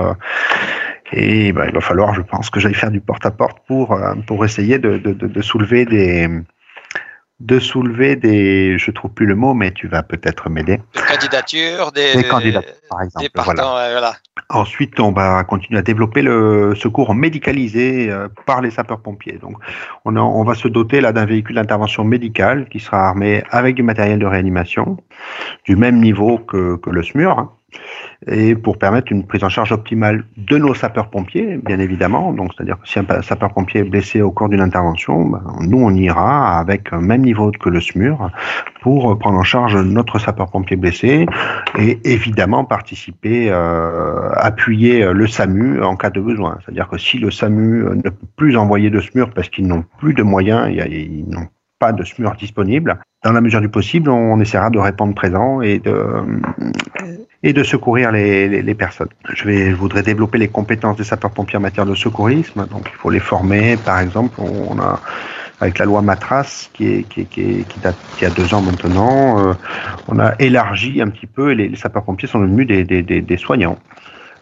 Et 1.13 1.53
ben, 1.53 1.67
il 1.69 1.75
va 1.75 1.81
falloir, 1.81 2.15
je 2.15 2.23
pense, 2.23 2.51
que 2.51 2.61
j'aille 2.61 2.75
faire 2.75 2.91
du 2.91 3.01
porte-à-porte 3.01 3.59
pour, 3.67 3.93
euh, 3.93 4.15
pour 4.27 4.45
essayer 4.45 4.79
de, 4.79 4.99
de, 4.99 5.13
de, 5.13 5.43
soulever 5.43 5.85
des 5.85 6.29
de 7.39 7.59
soulever 7.59 8.17
des, 8.17 8.79
je 8.79 8.91
trouve 8.91 9.11
plus 9.11 9.27
le 9.27 9.35
mot, 9.35 9.53
mais 9.53 9.71
tu 9.71 9.89
vas 9.89 10.03
peut-être 10.03 10.49
m'aider. 10.49 10.81
Des 10.95 11.03
candidatures, 11.03 11.93
des, 11.93 12.17
des 12.17 12.25
candidatures, 12.25 12.73
par 12.89 13.03
exemple. 13.03 13.29
voilà. 13.35 14.15
Ensuite, 14.49 14.99
on 15.01 15.13
va 15.13 15.45
continuer 15.45 15.79
à 15.79 15.83
développer 15.83 16.23
le 16.23 16.75
secours 16.75 17.15
médicalisé 17.15 18.11
euh, 18.11 18.29
par 18.47 18.63
les 18.63 18.71
sapeurs-pompiers. 18.71 19.39
Donc, 19.39 19.57
on, 20.07 20.17
on 20.17 20.45
va 20.45 20.55
se 20.55 20.67
doter 20.67 21.03
là 21.03 21.13
d'un 21.13 21.27
véhicule 21.27 21.57
d'intervention 21.57 22.05
médicale 22.05 22.69
qui 22.71 22.81
sera 22.81 23.07
armé 23.07 23.43
avec 23.51 23.75
du 23.75 23.83
matériel 23.83 24.19
de 24.19 24.27
réanimation 24.27 24.97
du 25.65 25.77
même 25.77 26.01
niveau 26.01 26.39
que, 26.39 26.77
que 26.77 26.89
le 26.89 27.03
SMUR. 27.03 27.39
Hein 27.39 27.53
et 28.27 28.55
pour 28.55 28.79
permettre 28.79 29.13
une 29.13 29.27
prise 29.27 29.45
en 29.45 29.49
charge 29.49 29.73
optimale 29.73 30.25
de 30.37 30.59
nos 30.59 30.75
sapeurs-pompiers, 30.75 31.59
bien 31.59 31.79
évidemment. 31.79 32.33
Donc, 32.33 32.53
c'est-à-dire 32.55 32.79
que 32.81 32.89
si 32.89 32.99
un 32.99 33.23
sapeur-pompier 33.23 33.81
est 33.81 33.85
blessé 33.85 34.23
au 34.23 34.31
cours 34.31 34.49
d'une 34.49 34.61
intervention, 34.61 35.27
ben, 35.27 35.43
nous, 35.61 35.79
on 35.79 35.95
ira 35.95 36.59
avec 36.59 36.93
un 36.93 37.01
même 37.01 37.23
niveau 37.23 37.51
que 37.51 37.69
le 37.69 37.81
SMUR 37.81 38.31
pour 38.83 39.19
prendre 39.19 39.39
en 39.39 39.43
charge 39.43 39.77
notre 39.77 40.19
sapeur-pompier 40.19 40.77
blessé 40.77 41.27
et 41.79 41.99
évidemment 42.05 42.65
participer, 42.65 43.49
euh, 43.51 44.31
appuyer 44.37 45.13
le 45.13 45.27
SAMU 45.27 45.83
en 45.83 45.97
cas 45.97 46.11
de 46.11 46.21
besoin. 46.21 46.59
C'est-à-dire 46.65 46.89
que 46.89 46.99
si 46.99 47.19
le 47.19 47.31
SAMU 47.31 47.85
ne 47.97 48.11
peut 48.11 48.27
plus 48.37 48.57
envoyer 48.57 48.91
de 48.91 49.01
SMUR 49.01 49.31
parce 49.35 49.49
qu'ils 49.49 49.67
n'ont 49.67 49.85
plus 49.99 50.15
de 50.15 50.23
moyens, 50.23 50.71
ils 50.71 51.29
n'ont 51.29 51.49
pas 51.79 51.93
de 51.93 52.03
SMUR 52.05 52.35
disponible, 52.37 52.99
dans 53.27 53.33
la 53.33 53.41
mesure 53.41 53.61
du 53.61 53.69
possible, 53.69 54.09
on 54.09 54.39
essaiera 54.39 54.71
de 54.71 54.79
répondre 54.79 55.13
présent 55.13 55.61
et 55.61 55.81
de, 55.81 55.97
et 57.43 57.53
de 57.53 57.65
secourir 57.65 58.13
les, 58.13 58.63
les, 58.63 58.75
personnes. 58.75 59.09
Je, 59.35 59.45
vais, 59.45 59.71
je 59.71 59.75
voudrais 59.75 60.05
développer 60.05 60.39
les 60.39 60.47
compétences 60.47 60.97
des 60.97 61.03
sapeurs-pompiers 61.03 61.57
en 61.57 61.61
matière 61.61 61.87
de 61.87 61.97
secourisme. 61.97 62.69
Donc, 62.71 62.89
il 62.89 62.97
faut 62.97 63.11
les 63.11 63.19
former. 63.19 63.79
Par 63.79 63.99
exemple, 63.99 64.41
on 64.41 64.79
a 64.79 65.01
avec 65.61 65.79
la 65.79 65.87
loi 65.87 66.03
Matras 66.03 66.69
qui, 66.73 66.87
est, 66.87 67.03
qui, 67.09 67.25
qui, 67.25 67.65
qui 67.65 67.81
date 67.81 67.97
qui 68.17 68.27
a 68.27 68.31
deux 68.31 68.55
ans 68.55 68.61
maintenant, 68.61 69.41
euh, 69.41 69.55
on 70.07 70.21
a 70.21 70.35
élargi 70.39 71.01
un 71.01 71.09
petit 71.09 71.27
peu 71.27 71.51
et 71.51 71.55
les, 71.55 71.75
sapeurs-pompiers 71.75 72.29
sont 72.29 72.41
devenus 72.41 72.67
des, 72.67 72.85
des, 72.85 73.03
des, 73.03 73.23
des 73.23 73.37
soignants 73.39 73.79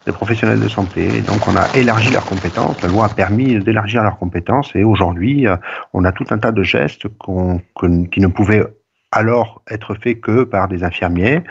des 0.06 0.12
professionnels 0.12 0.60
de 0.60 0.68
santé. 0.68 1.22
Donc 1.22 1.46
on 1.48 1.56
a 1.56 1.66
élargi 1.76 2.10
leurs 2.10 2.26
compétences, 2.26 2.80
la 2.82 2.88
loi 2.88 3.06
a 3.06 3.08
permis 3.08 3.58
d'élargir 3.58 4.02
leurs 4.02 4.18
compétences 4.18 4.70
et 4.74 4.84
aujourd'hui 4.84 5.46
euh, 5.46 5.56
on 5.92 6.04
a 6.04 6.12
tout 6.12 6.26
un 6.30 6.38
tas 6.38 6.52
de 6.52 6.62
gestes 6.62 7.06
qui 7.08 8.20
ne 8.20 8.26
pouvaient 8.26 8.64
alors 9.12 9.62
être 9.70 9.94
faits 9.94 10.20
que 10.20 10.42
par 10.42 10.66
des 10.66 10.82
infirmiers 10.82 11.42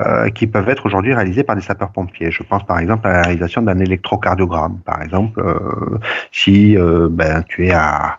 euh, 0.00 0.30
qui 0.30 0.46
peuvent 0.46 0.68
être 0.68 0.86
aujourd'hui 0.86 1.14
réalisés 1.14 1.44
par 1.44 1.56
des 1.56 1.62
sapeurs-pompiers. 1.62 2.30
Je 2.30 2.42
pense 2.42 2.64
par 2.64 2.78
exemple 2.78 3.06
à 3.06 3.12
la 3.12 3.22
réalisation 3.22 3.60
d'un 3.62 3.78
électrocardiogramme. 3.78 4.80
Par 4.84 5.02
exemple, 5.02 5.40
euh, 5.40 5.98
si 6.30 6.76
ben, 7.10 7.42
tu 7.48 7.66
es 7.66 7.72
à 7.72 8.18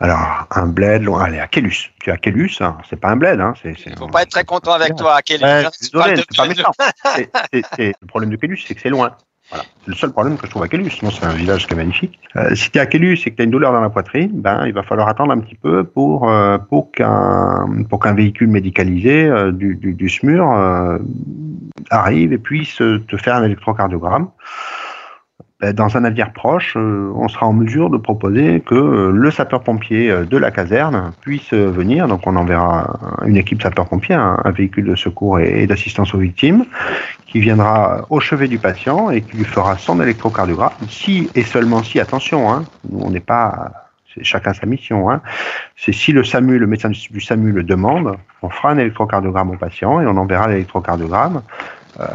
alors, 0.00 0.46
un 0.50 0.66
bled, 0.66 1.08
allez, 1.20 1.38
à 1.38 1.46
Kélus. 1.46 1.90
Tu 2.00 2.10
es 2.10 2.12
à 2.12 2.16
Kélus, 2.16 2.60
hein, 2.60 2.78
c'est 2.88 2.98
pas 2.98 3.10
un 3.10 3.16
bled. 3.16 3.40
Hein, 3.40 3.54
c'est, 3.62 3.74
Il 3.86 3.92
ne 3.92 3.96
faut 3.96 4.08
pas 4.08 4.22
être 4.22 4.30
très 4.30 4.44
content 4.44 4.72
avec 4.72 4.96
toi 4.96 5.16
à 5.16 5.22
Kélus. 5.22 5.44
Hein, 5.44 5.70
c'est 5.72 5.92
pas 5.92 6.46
méchant. 6.46 6.72
le 7.52 8.06
problème 8.06 8.30
de 8.30 8.36
Kélus, 8.36 8.64
c'est 8.66 8.74
que 8.74 8.80
c'est 8.80 8.90
loin. 8.90 9.16
Voilà. 9.50 9.64
C'est 9.84 9.90
le 9.90 9.96
seul 9.96 10.10
problème 10.10 10.36
que 10.36 10.46
je 10.46 10.50
trouve 10.50 10.62
à 10.62 10.68
Kélus. 10.68 10.90
Sinon, 10.90 11.10
c'est 11.10 11.24
un 11.24 11.32
village 11.34 11.66
qui 11.66 11.74
est 11.74 11.76
magnifique. 11.76 12.18
Euh, 12.36 12.54
si 12.54 12.70
tu 12.70 12.78
es 12.78 12.80
à 12.80 12.86
Kélus 12.86 13.20
et 13.26 13.30
que 13.30 13.36
tu 13.36 13.42
as 13.42 13.44
une 13.44 13.50
douleur 13.50 13.72
dans 13.72 13.80
la 13.80 13.90
poitrine, 13.90 14.30
ben, 14.32 14.66
il 14.66 14.72
va 14.72 14.82
falloir 14.82 15.06
attendre 15.06 15.32
un 15.32 15.38
petit 15.38 15.54
peu 15.54 15.84
pour, 15.84 16.28
euh, 16.28 16.58
pour 16.58 16.90
qu'un, 16.92 17.84
pour 17.88 18.00
qu'un 18.00 18.14
véhicule 18.14 18.48
médicalisé 18.48 19.26
euh, 19.26 19.52
du, 19.52 19.76
du, 19.76 19.94
du, 19.94 20.08
SMUR 20.08 20.50
euh, 20.50 20.98
arrive 21.90 22.32
et 22.32 22.38
puisse 22.38 22.76
te 22.76 23.16
faire 23.16 23.36
un 23.36 23.44
électrocardiogramme. 23.44 24.28
Ben, 25.60 25.72
dans 25.72 25.96
un 25.96 26.04
avenir 26.04 26.32
proche, 26.32 26.74
euh, 26.76 27.12
on 27.14 27.28
sera 27.28 27.46
en 27.46 27.52
mesure 27.52 27.88
de 27.88 27.96
proposer 27.96 28.60
que 28.60 28.74
euh, 28.74 29.12
le 29.12 29.30
sapeur-pompier 29.30 30.10
euh, 30.10 30.24
de 30.24 30.36
la 30.36 30.50
caserne 30.50 31.12
puisse 31.20 31.52
venir. 31.52 32.08
Donc, 32.08 32.26
on 32.26 32.34
enverra 32.34 32.98
une 33.24 33.36
équipe 33.36 33.62
sapeur-pompier, 33.62 34.16
un, 34.16 34.50
véhicule 34.50 34.86
de 34.86 34.96
secours 34.96 35.38
et, 35.38 35.66
d'assistance 35.68 36.12
aux 36.12 36.18
victimes, 36.18 36.64
qui 37.26 37.38
viendra 37.38 38.04
au 38.10 38.18
chevet 38.18 38.48
du 38.48 38.58
patient 38.58 39.10
et 39.10 39.22
qui 39.22 39.36
lui 39.36 39.44
fera 39.44 39.78
son 39.78 40.02
électrocardiogramme. 40.02 40.72
Si 40.88 41.30
et 41.36 41.44
seulement 41.44 41.84
si, 41.84 42.00
attention, 42.00 42.52
hein, 42.52 42.64
on 42.92 43.10
n'est 43.10 43.20
pas 43.20 43.84
c'est 44.14 44.24
chacun 44.24 44.54
sa 44.54 44.66
mission. 44.66 45.10
Hein. 45.10 45.22
C'est 45.76 45.92
si 45.92 46.12
le 46.12 46.24
SAMU, 46.24 46.58
le 46.58 46.66
médecin 46.66 46.90
du 46.90 47.20
SAMU 47.20 47.52
le 47.52 47.62
demande, 47.62 48.16
on 48.42 48.48
fera 48.48 48.70
un 48.70 48.78
électrocardiogramme 48.78 49.50
au 49.50 49.56
patient 49.56 50.00
et 50.00 50.06
on 50.06 50.16
enverra 50.16 50.48
l'électrocardiogramme 50.48 51.42
euh, 52.00 52.06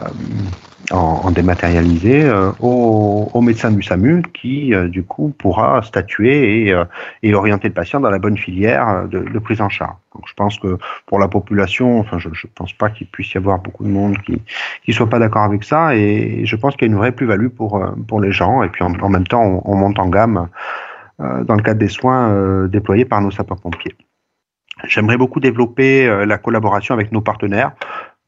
en, 0.92 1.32
dématérialisé 1.32 2.24
euh, 2.24 2.52
au, 2.60 3.30
au, 3.34 3.42
médecin 3.42 3.72
du 3.72 3.82
SAMU 3.82 4.22
qui, 4.34 4.74
euh, 4.74 4.88
du 4.88 5.04
coup, 5.04 5.34
pourra 5.38 5.82
statuer 5.84 6.68
et, 6.68 6.76
et, 7.24 7.34
orienter 7.34 7.68
le 7.68 7.74
patient 7.74 8.00
dans 8.00 8.10
la 8.10 8.20
bonne 8.20 8.38
filière 8.38 9.08
de, 9.08 9.20
de, 9.20 9.40
prise 9.40 9.62
en 9.62 9.70
charge. 9.70 9.96
Donc, 10.16 10.24
je 10.28 10.34
pense 10.34 10.58
que 10.60 10.78
pour 11.06 11.20
la 11.20 11.28
population, 11.28 12.00
enfin, 12.00 12.18
je 12.18 12.30
ne 12.30 12.34
pense 12.56 12.74
pas 12.74 12.90
qu'il 12.90 13.08
puisse 13.08 13.34
y 13.34 13.38
avoir 13.38 13.60
beaucoup 13.60 13.84
de 13.84 13.90
monde 13.90 14.18
qui 14.20 14.42
ne 14.88 14.94
soit 14.94 15.10
pas 15.10 15.20
d'accord 15.20 15.44
avec 15.44 15.64
ça 15.64 15.96
et 15.96 16.46
je 16.46 16.56
pense 16.56 16.76
qu'il 16.76 16.88
y 16.88 16.90
a 16.90 16.94
une 16.94 17.00
vraie 17.00 17.12
plus-value 17.12 17.50
pour, 17.50 17.84
pour 18.08 18.22
les 18.22 18.32
gens 18.32 18.64
et 18.64 18.70
puis 18.70 18.84
en, 18.84 18.94
en 19.00 19.10
même 19.10 19.28
temps, 19.28 19.44
on, 19.44 19.62
on, 19.66 19.76
monte 19.76 20.00
en 20.00 20.08
gamme 20.08 20.48
dans 21.20 21.56
le 21.56 21.62
cadre 21.62 21.80
des 21.80 21.90
soins 21.90 22.68
déployés 22.68 23.06
par 23.06 23.22
nos 23.22 23.30
sapeurs-pompiers. 23.30 23.96
J'aimerais 24.86 25.18
beaucoup 25.18 25.42
développer 25.42 26.08
la 26.26 26.38
collaboration 26.38 26.94
avec 26.94 27.12
nos 27.12 27.20
partenaires 27.20 27.74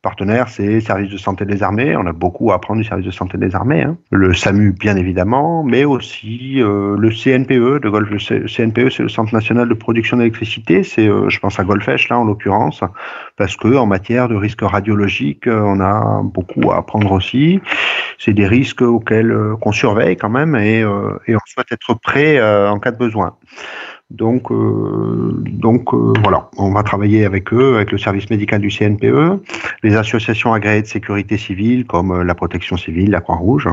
partenaires, 0.01 0.49
c'est 0.49 0.79
service 0.81 1.11
de 1.11 1.17
santé 1.17 1.45
des 1.45 1.61
armées. 1.63 1.95
On 1.95 2.05
a 2.07 2.11
beaucoup 2.11 2.51
à 2.51 2.55
apprendre 2.55 2.81
du 2.81 2.87
service 2.87 3.05
de 3.05 3.11
santé 3.11 3.37
des 3.37 3.55
armées. 3.55 3.83
Hein. 3.83 3.97
Le 4.11 4.33
SAMU, 4.33 4.71
bien 4.71 4.95
évidemment, 4.95 5.63
mais 5.63 5.85
aussi 5.85 6.61
euh, 6.61 6.95
le 6.97 7.09
CNPE. 7.09 7.81
De 7.81 7.89
Golf, 7.89 8.09
le 8.09 8.47
CNPE, 8.47 8.89
c'est 8.89 9.03
le 9.03 9.09
Centre 9.09 9.33
national 9.33 9.69
de 9.69 9.73
production 9.73 10.17
d'électricité. 10.17 10.83
C'est, 10.83 11.07
euh, 11.07 11.29
je 11.29 11.39
pense 11.39 11.59
à 11.59 11.63
Golfech 11.63 12.09
là 12.09 12.17
en 12.17 12.25
l'occurrence, 12.25 12.81
parce 13.37 13.55
que 13.55 13.75
en 13.75 13.85
matière 13.85 14.27
de 14.27 14.35
risques 14.35 14.61
radiologiques, 14.61 15.47
euh, 15.47 15.61
on 15.63 15.79
a 15.79 16.21
beaucoup 16.23 16.71
à 16.71 16.77
apprendre 16.77 17.11
aussi. 17.11 17.59
C'est 18.17 18.33
des 18.33 18.47
risques 18.47 18.81
auxquels 18.81 19.35
qu'on 19.61 19.71
surveille 19.71 20.15
quand 20.15 20.29
même 20.29 20.55
et, 20.55 20.79
et 20.79 21.35
on 21.35 21.39
souhaite 21.45 21.71
être 21.71 21.95
prêt 21.95 22.39
en 22.67 22.77
cas 22.79 22.91
de 22.91 22.97
besoin. 22.97 23.35
Donc, 24.11 24.51
euh, 24.51 25.41
donc 25.47 25.93
euh, 25.93 26.13
voilà, 26.21 26.49
on 26.57 26.71
va 26.71 26.83
travailler 26.83 27.23
avec 27.25 27.53
eux, 27.53 27.75
avec 27.75 27.91
le 27.91 27.97
service 27.97 28.29
médical 28.29 28.59
du 28.59 28.69
CNPE, 28.69 29.41
les 29.83 29.95
associations 29.95 30.51
agréées 30.53 30.81
de 30.81 30.87
sécurité 30.87 31.37
civile 31.37 31.85
comme 31.85 32.11
euh, 32.11 32.23
la 32.23 32.35
protection 32.35 32.75
civile, 32.75 33.11
la 33.11 33.21
Croix-Rouge, 33.21 33.69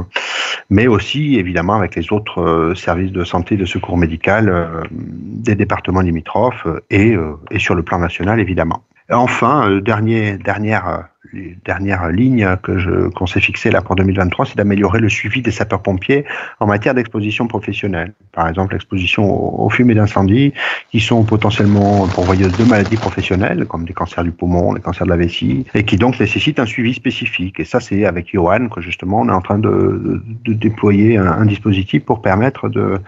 mais 0.70 0.86
aussi 0.86 1.36
évidemment 1.38 1.74
avec 1.74 1.96
les 1.96 2.12
autres 2.12 2.72
services 2.76 3.10
de 3.10 3.24
santé 3.24 3.56
et 3.56 3.58
de 3.58 3.64
secours 3.64 3.96
médical 3.96 4.84
des 4.90 5.54
départements 5.54 6.02
limitrophes 6.02 6.66
et, 6.90 7.16
et 7.50 7.58
sur 7.58 7.74
le 7.74 7.82
plan 7.82 7.98
national 7.98 8.38
évidemment. 8.38 8.82
Enfin, 9.10 9.80
dernier, 9.80 10.36
dernière 10.36 11.08
les 11.32 11.58
dernières 11.64 12.08
lignes 12.08 12.56
que 12.62 12.78
je, 12.78 13.08
qu'on 13.10 13.26
s'est 13.26 13.40
fixées 13.40 13.70
là 13.70 13.82
pour 13.82 13.96
2023, 13.96 14.46
c'est 14.46 14.56
d'améliorer 14.56 15.00
le 15.00 15.08
suivi 15.08 15.42
des 15.42 15.50
sapeurs-pompiers 15.50 16.24
en 16.60 16.66
matière 16.66 16.94
d'exposition 16.94 17.46
professionnelle. 17.46 18.12
Par 18.32 18.48
exemple, 18.48 18.74
l'exposition 18.74 19.24
aux, 19.62 19.68
fumées 19.70 19.94
d'incendie, 19.94 20.52
qui 20.90 21.00
sont 21.00 21.24
potentiellement 21.24 22.06
pourvoyeuses 22.08 22.56
de 22.56 22.64
maladies 22.64 22.96
professionnelles, 22.96 23.66
comme 23.66 23.84
des 23.84 23.92
cancers 23.92 24.24
du 24.24 24.32
poumon, 24.32 24.72
les 24.72 24.80
cancers 24.80 25.06
de 25.06 25.10
la 25.10 25.16
vessie, 25.16 25.66
et 25.74 25.84
qui 25.84 25.96
donc 25.96 26.18
nécessitent 26.18 26.60
un 26.60 26.66
suivi 26.66 26.94
spécifique. 26.94 27.60
Et 27.60 27.64
ça, 27.64 27.80
c'est 27.80 28.04
avec 28.04 28.32
Johan 28.32 28.68
que 28.68 28.80
justement 28.80 29.20
on 29.20 29.28
est 29.28 29.32
en 29.32 29.42
train 29.42 29.58
de, 29.58 30.22
de, 30.44 30.52
déployer 30.52 31.18
un, 31.18 31.26
un, 31.26 31.46
dispositif 31.46 32.04
pour 32.04 32.22
permettre 32.22 32.68
de, 32.68 32.98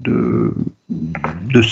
de, 0.00 0.54
de 0.88 1.62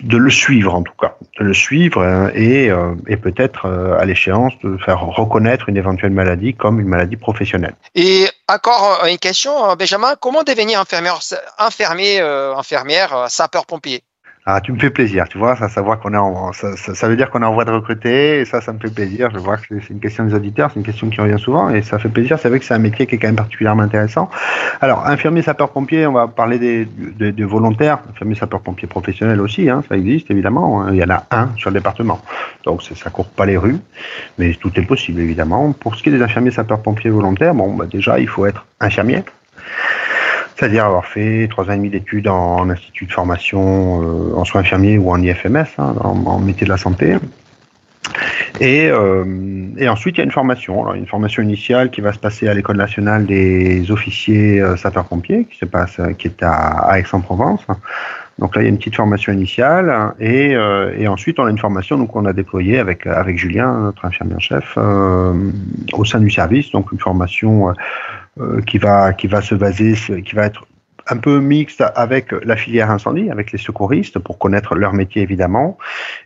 de 0.00 0.16
le 0.16 0.30
suivre 0.30 0.74
en 0.74 0.82
tout 0.82 0.92
cas, 1.00 1.16
de 1.38 1.44
le 1.44 1.54
suivre 1.54 2.00
euh, 2.00 2.30
et, 2.34 2.70
euh, 2.70 2.94
et 3.06 3.16
peut-être 3.16 3.66
euh, 3.66 3.98
à 3.98 4.04
l'échéance 4.04 4.52
de 4.62 4.76
faire 4.78 5.00
reconnaître 5.00 5.68
une 5.68 5.76
éventuelle 5.76 6.12
maladie 6.12 6.54
comme 6.54 6.80
une 6.80 6.88
maladie 6.88 7.16
professionnelle. 7.16 7.74
Et 7.94 8.26
encore 8.48 9.04
une 9.06 9.18
question, 9.18 9.74
Benjamin, 9.76 10.14
comment 10.20 10.42
devenir 10.42 10.80
infirmière, 10.80 11.20
infirmier, 11.58 12.20
infirmière, 12.20 13.26
sapeur-pompier? 13.28 14.02
Ah, 14.46 14.60
tu 14.60 14.72
me 14.72 14.78
fais 14.78 14.90
plaisir, 14.90 15.26
tu 15.26 15.38
vois, 15.38 15.56
ça, 15.56 15.68
qu'on 15.82 16.12
est 16.12 16.18
en, 16.18 16.50
veut 16.50 17.16
dire 17.16 17.30
qu'on 17.30 17.40
est 17.40 17.46
en 17.46 17.54
voie 17.54 17.64
de 17.64 17.70
recruter, 17.70 18.44
ça, 18.44 18.60
ça 18.60 18.74
me 18.74 18.78
fait 18.78 18.92
plaisir. 18.92 19.30
Je 19.32 19.38
vois 19.38 19.56
que 19.56 19.80
c'est 19.80 19.88
une 19.88 20.00
question 20.00 20.26
des 20.26 20.34
auditeurs, 20.34 20.70
c'est 20.70 20.78
une 20.78 20.84
question 20.84 21.08
qui 21.08 21.18
revient 21.18 21.38
souvent, 21.38 21.70
et 21.70 21.80
ça 21.80 21.98
fait 21.98 22.10
plaisir. 22.10 22.38
C'est 22.38 22.50
vrai 22.50 22.58
que 22.58 22.66
c'est 22.66 22.74
un 22.74 22.78
métier 22.78 23.06
qui 23.06 23.14
est 23.14 23.18
quand 23.18 23.28
même 23.28 23.36
particulièrement 23.36 23.84
intéressant. 23.84 24.28
Alors, 24.82 25.06
infirmier 25.06 25.40
sapeur-pompier, 25.40 26.06
on 26.06 26.12
va 26.12 26.28
parler 26.28 26.58
des, 26.58 26.84
des, 26.84 27.44
volontaires, 27.44 28.00
infirmier 28.10 28.34
sapeur-pompier 28.34 28.86
professionnel 28.86 29.40
aussi, 29.40 29.70
hein, 29.70 29.82
ça 29.88 29.96
existe 29.96 30.30
évidemment. 30.30 30.88
Il 30.88 30.96
y 30.96 31.04
en 31.04 31.10
a 31.10 31.24
un 31.30 31.48
sur 31.56 31.70
le 31.70 31.74
département, 31.74 32.20
donc 32.64 32.82
ça 32.82 33.08
court 33.08 33.28
pas 33.28 33.46
les 33.46 33.56
rues, 33.56 33.78
mais 34.38 34.52
tout 34.52 34.78
est 34.78 34.84
possible 34.84 35.22
évidemment. 35.22 35.72
Pour 35.72 35.94
ce 35.94 36.02
qui 36.02 36.10
est 36.10 36.12
des 36.12 36.22
infirmiers 36.22 36.50
sapeurs-pompiers 36.50 37.10
volontaires, 37.10 37.54
bon, 37.54 37.72
bah, 37.72 37.86
déjà, 37.90 38.18
il 38.18 38.28
faut 38.28 38.44
être 38.44 38.66
infirmier 38.78 39.24
c'est-à-dire 40.64 40.86
avoir 40.86 41.04
fait 41.04 41.46
trois 41.50 41.66
ans 41.66 41.72
et 41.72 41.76
demi 41.76 41.90
d'études 41.90 42.26
en, 42.26 42.70
institut 42.70 43.04
de 43.04 43.12
formation 43.12 44.00
euh, 44.00 44.34
en 44.34 44.46
soins 44.46 44.62
infirmiers 44.62 44.96
ou 44.96 45.10
en 45.10 45.20
IFMS, 45.20 45.66
hein, 45.76 45.94
en, 46.02 46.38
métier 46.38 46.64
de 46.64 46.70
la 46.70 46.78
santé. 46.78 47.16
Et, 48.60 48.88
euh, 48.90 49.66
et, 49.76 49.90
ensuite, 49.90 50.16
il 50.16 50.18
y 50.18 50.22
a 50.22 50.24
une 50.24 50.30
formation, 50.30 50.94
une 50.94 51.06
formation 51.06 51.42
initiale 51.42 51.90
qui 51.90 52.00
va 52.00 52.14
se 52.14 52.18
passer 52.18 52.48
à 52.48 52.54
l'école 52.54 52.78
nationale 52.78 53.26
des 53.26 53.90
officiers 53.90 54.58
euh, 54.62 54.76
sapeurs-pompiers, 54.76 55.44
qui 55.44 55.58
se 55.58 55.66
passe, 55.66 56.00
qui 56.16 56.28
est 56.28 56.42
à, 56.42 56.98
Aix-en-Provence. 56.98 57.66
Donc 58.38 58.56
là, 58.56 58.62
il 58.62 58.64
y 58.64 58.68
a 58.68 58.70
une 58.70 58.78
petite 58.78 58.96
formation 58.96 59.34
initiale 59.34 60.14
et, 60.18 60.56
ensuite 61.06 61.38
on 61.38 61.44
a 61.44 61.50
une 61.50 61.58
formation 61.58 62.04
qu'on 62.06 62.24
a 62.24 62.32
déployée 62.32 62.78
avec 62.78 63.06
avec 63.06 63.38
Julien, 63.38 63.80
notre 63.80 64.06
infirmier 64.06 64.40
chef, 64.40 64.76
au 64.76 66.04
sein 66.04 66.18
du 66.18 66.30
service. 66.30 66.72
Donc 66.72 66.90
une 66.90 66.98
formation 66.98 67.72
qui 68.66 68.78
va 68.78 69.12
qui 69.12 69.26
va 69.26 69.40
se 69.42 69.54
baser, 69.54 69.94
qui 70.24 70.34
va 70.34 70.46
être 70.46 70.66
un 71.06 71.18
peu 71.18 71.38
mixte 71.38 71.84
avec 71.94 72.32
la 72.32 72.56
filière 72.56 72.90
incendie, 72.90 73.30
avec 73.30 73.52
les 73.52 73.58
secouristes 73.58 74.18
pour 74.18 74.38
connaître 74.38 74.74
leur 74.74 74.92
métier 74.92 75.22
évidemment. 75.22 75.76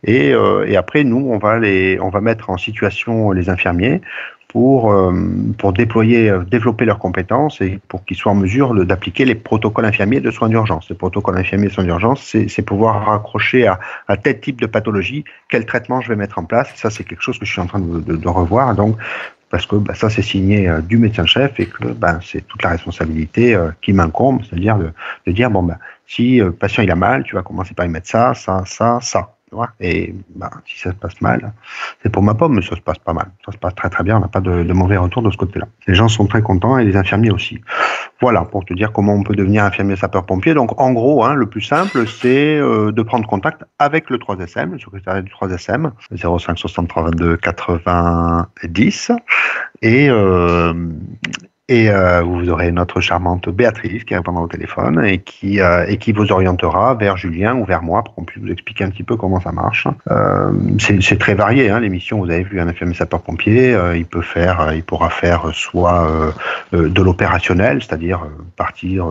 Et, 0.04 0.32
euh, 0.32 0.66
et 0.66 0.76
après, 0.76 1.04
nous, 1.04 1.28
on 1.30 1.38
va 1.38 1.58
les, 1.58 1.98
on 2.00 2.10
va 2.10 2.20
mettre 2.20 2.50
en 2.50 2.56
situation 2.56 3.32
les 3.32 3.50
infirmiers 3.50 4.00
pour 4.46 4.92
euh, 4.92 5.12
pour 5.58 5.72
déployer, 5.72 6.32
développer 6.48 6.84
leurs 6.86 6.98
compétences 6.98 7.60
et 7.60 7.80
pour 7.88 8.04
qu'ils 8.04 8.16
soient 8.16 8.32
en 8.32 8.36
mesure 8.36 8.74
d'appliquer 8.86 9.24
les 9.24 9.34
protocoles 9.34 9.84
infirmiers 9.84 10.20
de 10.20 10.30
soins 10.30 10.48
d'urgence. 10.48 10.88
Les 10.88 10.96
protocoles 10.96 11.36
infirmiers 11.36 11.66
de 11.66 11.72
soins 11.72 11.84
d'urgence, 11.84 12.22
c'est 12.48 12.62
pouvoir 12.62 13.04
raccrocher 13.04 13.66
à, 13.66 13.78
à 14.06 14.16
tel 14.16 14.40
type 14.40 14.60
de 14.60 14.66
pathologie 14.66 15.24
quel 15.50 15.66
traitement 15.66 16.00
je 16.00 16.08
vais 16.08 16.16
mettre 16.16 16.38
en 16.38 16.44
place. 16.44 16.72
Ça, 16.76 16.88
c'est 16.88 17.04
quelque 17.04 17.22
chose 17.22 17.38
que 17.38 17.44
je 17.44 17.52
suis 17.52 17.60
en 17.60 17.66
train 17.66 17.80
de, 17.80 18.00
de, 18.00 18.16
de 18.16 18.28
revoir. 18.28 18.74
Donc, 18.74 18.96
parce 19.50 19.66
que 19.66 19.76
bah, 19.76 19.94
ça 19.94 20.10
c'est 20.10 20.22
signé 20.22 20.68
euh, 20.68 20.80
du 20.80 20.98
médecin-chef 20.98 21.58
et 21.60 21.66
que 21.66 21.88
bah, 21.88 22.20
c'est 22.22 22.46
toute 22.46 22.62
la 22.62 22.70
responsabilité 22.70 23.54
euh, 23.54 23.70
qui 23.80 23.92
m'incombe, 23.92 24.42
c'est-à-dire 24.44 24.78
de, 24.78 25.32
dire 25.32 25.50
bon 25.50 25.62
bah 25.62 25.78
si 26.06 26.40
euh, 26.40 26.46
le 26.46 26.52
patient 26.52 26.82
il 26.82 26.90
a 26.90 26.96
mal, 26.96 27.24
tu 27.24 27.34
vas 27.34 27.42
commencer 27.42 27.74
par 27.74 27.86
y 27.86 27.88
mettre 27.88 28.08
ça, 28.08 28.34
ça, 28.34 28.62
ça, 28.66 28.98
ça. 29.00 29.30
Et 29.80 30.14
bah, 30.34 30.50
si 30.66 30.78
ça 30.78 30.90
se 30.90 30.96
passe 30.96 31.20
mal, 31.20 31.52
c'est 32.02 32.10
pour 32.10 32.22
ma 32.22 32.34
pomme, 32.34 32.56
mais 32.56 32.62
ça 32.62 32.76
se 32.76 32.80
passe 32.80 32.98
pas 32.98 33.12
mal. 33.12 33.28
Ça 33.46 33.52
se 33.52 33.58
passe 33.58 33.74
très 33.74 33.88
très 33.88 34.04
bien, 34.04 34.18
on 34.18 34.20
n'a 34.20 34.28
pas 34.28 34.40
de, 34.40 34.72
mauvais 34.72 34.96
retour 34.96 35.22
de 35.22 35.30
ce 35.30 35.36
côté-là. 35.36 35.66
Les 35.86 35.94
gens 35.94 36.08
sont 36.08 36.26
très 36.26 36.42
contents 36.42 36.78
et 36.78 36.84
les 36.84 36.96
infirmiers 36.96 37.30
aussi. 37.30 37.60
Voilà, 38.20 38.42
pour 38.42 38.64
te 38.64 38.74
dire 38.74 38.92
comment 38.92 39.14
on 39.14 39.22
peut 39.22 39.36
devenir 39.36 39.64
infirmier 39.64 39.94
sapeur-pompier. 39.94 40.54
Donc 40.54 40.80
en 40.80 40.92
gros, 40.92 41.24
hein, 41.24 41.34
le 41.34 41.46
plus 41.46 41.60
simple, 41.60 42.06
c'est 42.08 42.58
euh, 42.58 42.90
de 42.90 43.02
prendre 43.02 43.28
contact 43.28 43.62
avec 43.78 44.10
le 44.10 44.18
3SM, 44.18 44.72
le 44.72 44.78
secrétariat 44.78 45.22
du 45.22 45.30
3SM, 45.30 45.92
05 46.16 46.58
63 46.58 47.04
22 47.04 47.36
90, 47.36 49.12
et, 49.82 50.10
euh, 50.10 50.74
et 51.68 51.90
euh, 51.90 52.22
vous 52.22 52.48
aurez 52.48 52.72
notre 52.72 53.00
charmante 53.00 53.50
Béatrice 53.50 54.04
qui 54.04 54.14
répondra 54.14 54.40
au 54.40 54.46
téléphone 54.46 55.04
et 55.04 55.18
qui, 55.18 55.60
euh, 55.60 55.84
et 55.86 55.98
qui 55.98 56.12
vous 56.12 56.32
orientera 56.32 56.94
vers 56.94 57.18
Julien 57.18 57.56
ou 57.56 57.66
vers 57.66 57.82
moi 57.82 58.02
pour 58.02 58.14
qu'on 58.14 58.24
puisse 58.24 58.42
vous 58.42 58.50
expliquer 58.50 58.84
un 58.84 58.90
petit 58.90 59.02
peu 59.02 59.16
comment 59.16 59.38
ça 59.38 59.52
marche. 59.52 59.86
Euh, 60.10 60.50
c'est 60.78 61.18
très 61.18 61.34
varié, 61.34 61.68
hein, 61.68 61.80
l'émission. 61.80 62.20
Vous 62.20 62.30
avez 62.30 62.42
vu 62.42 62.58
un 62.58 62.68
infirmier 62.68 62.94
sapeur-pompier, 62.94 63.74
euh, 63.74 63.98
il 63.98 64.06
peut 64.06 64.22
faire, 64.22 64.72
il 64.74 64.82
pourra 64.82 65.10
faire 65.10 65.50
soit 65.52 66.32
euh, 66.72 66.88
de 66.88 67.02
l'opérationnel, 67.02 67.82
c'est-à-dire 67.82 68.26
partir 68.56 69.06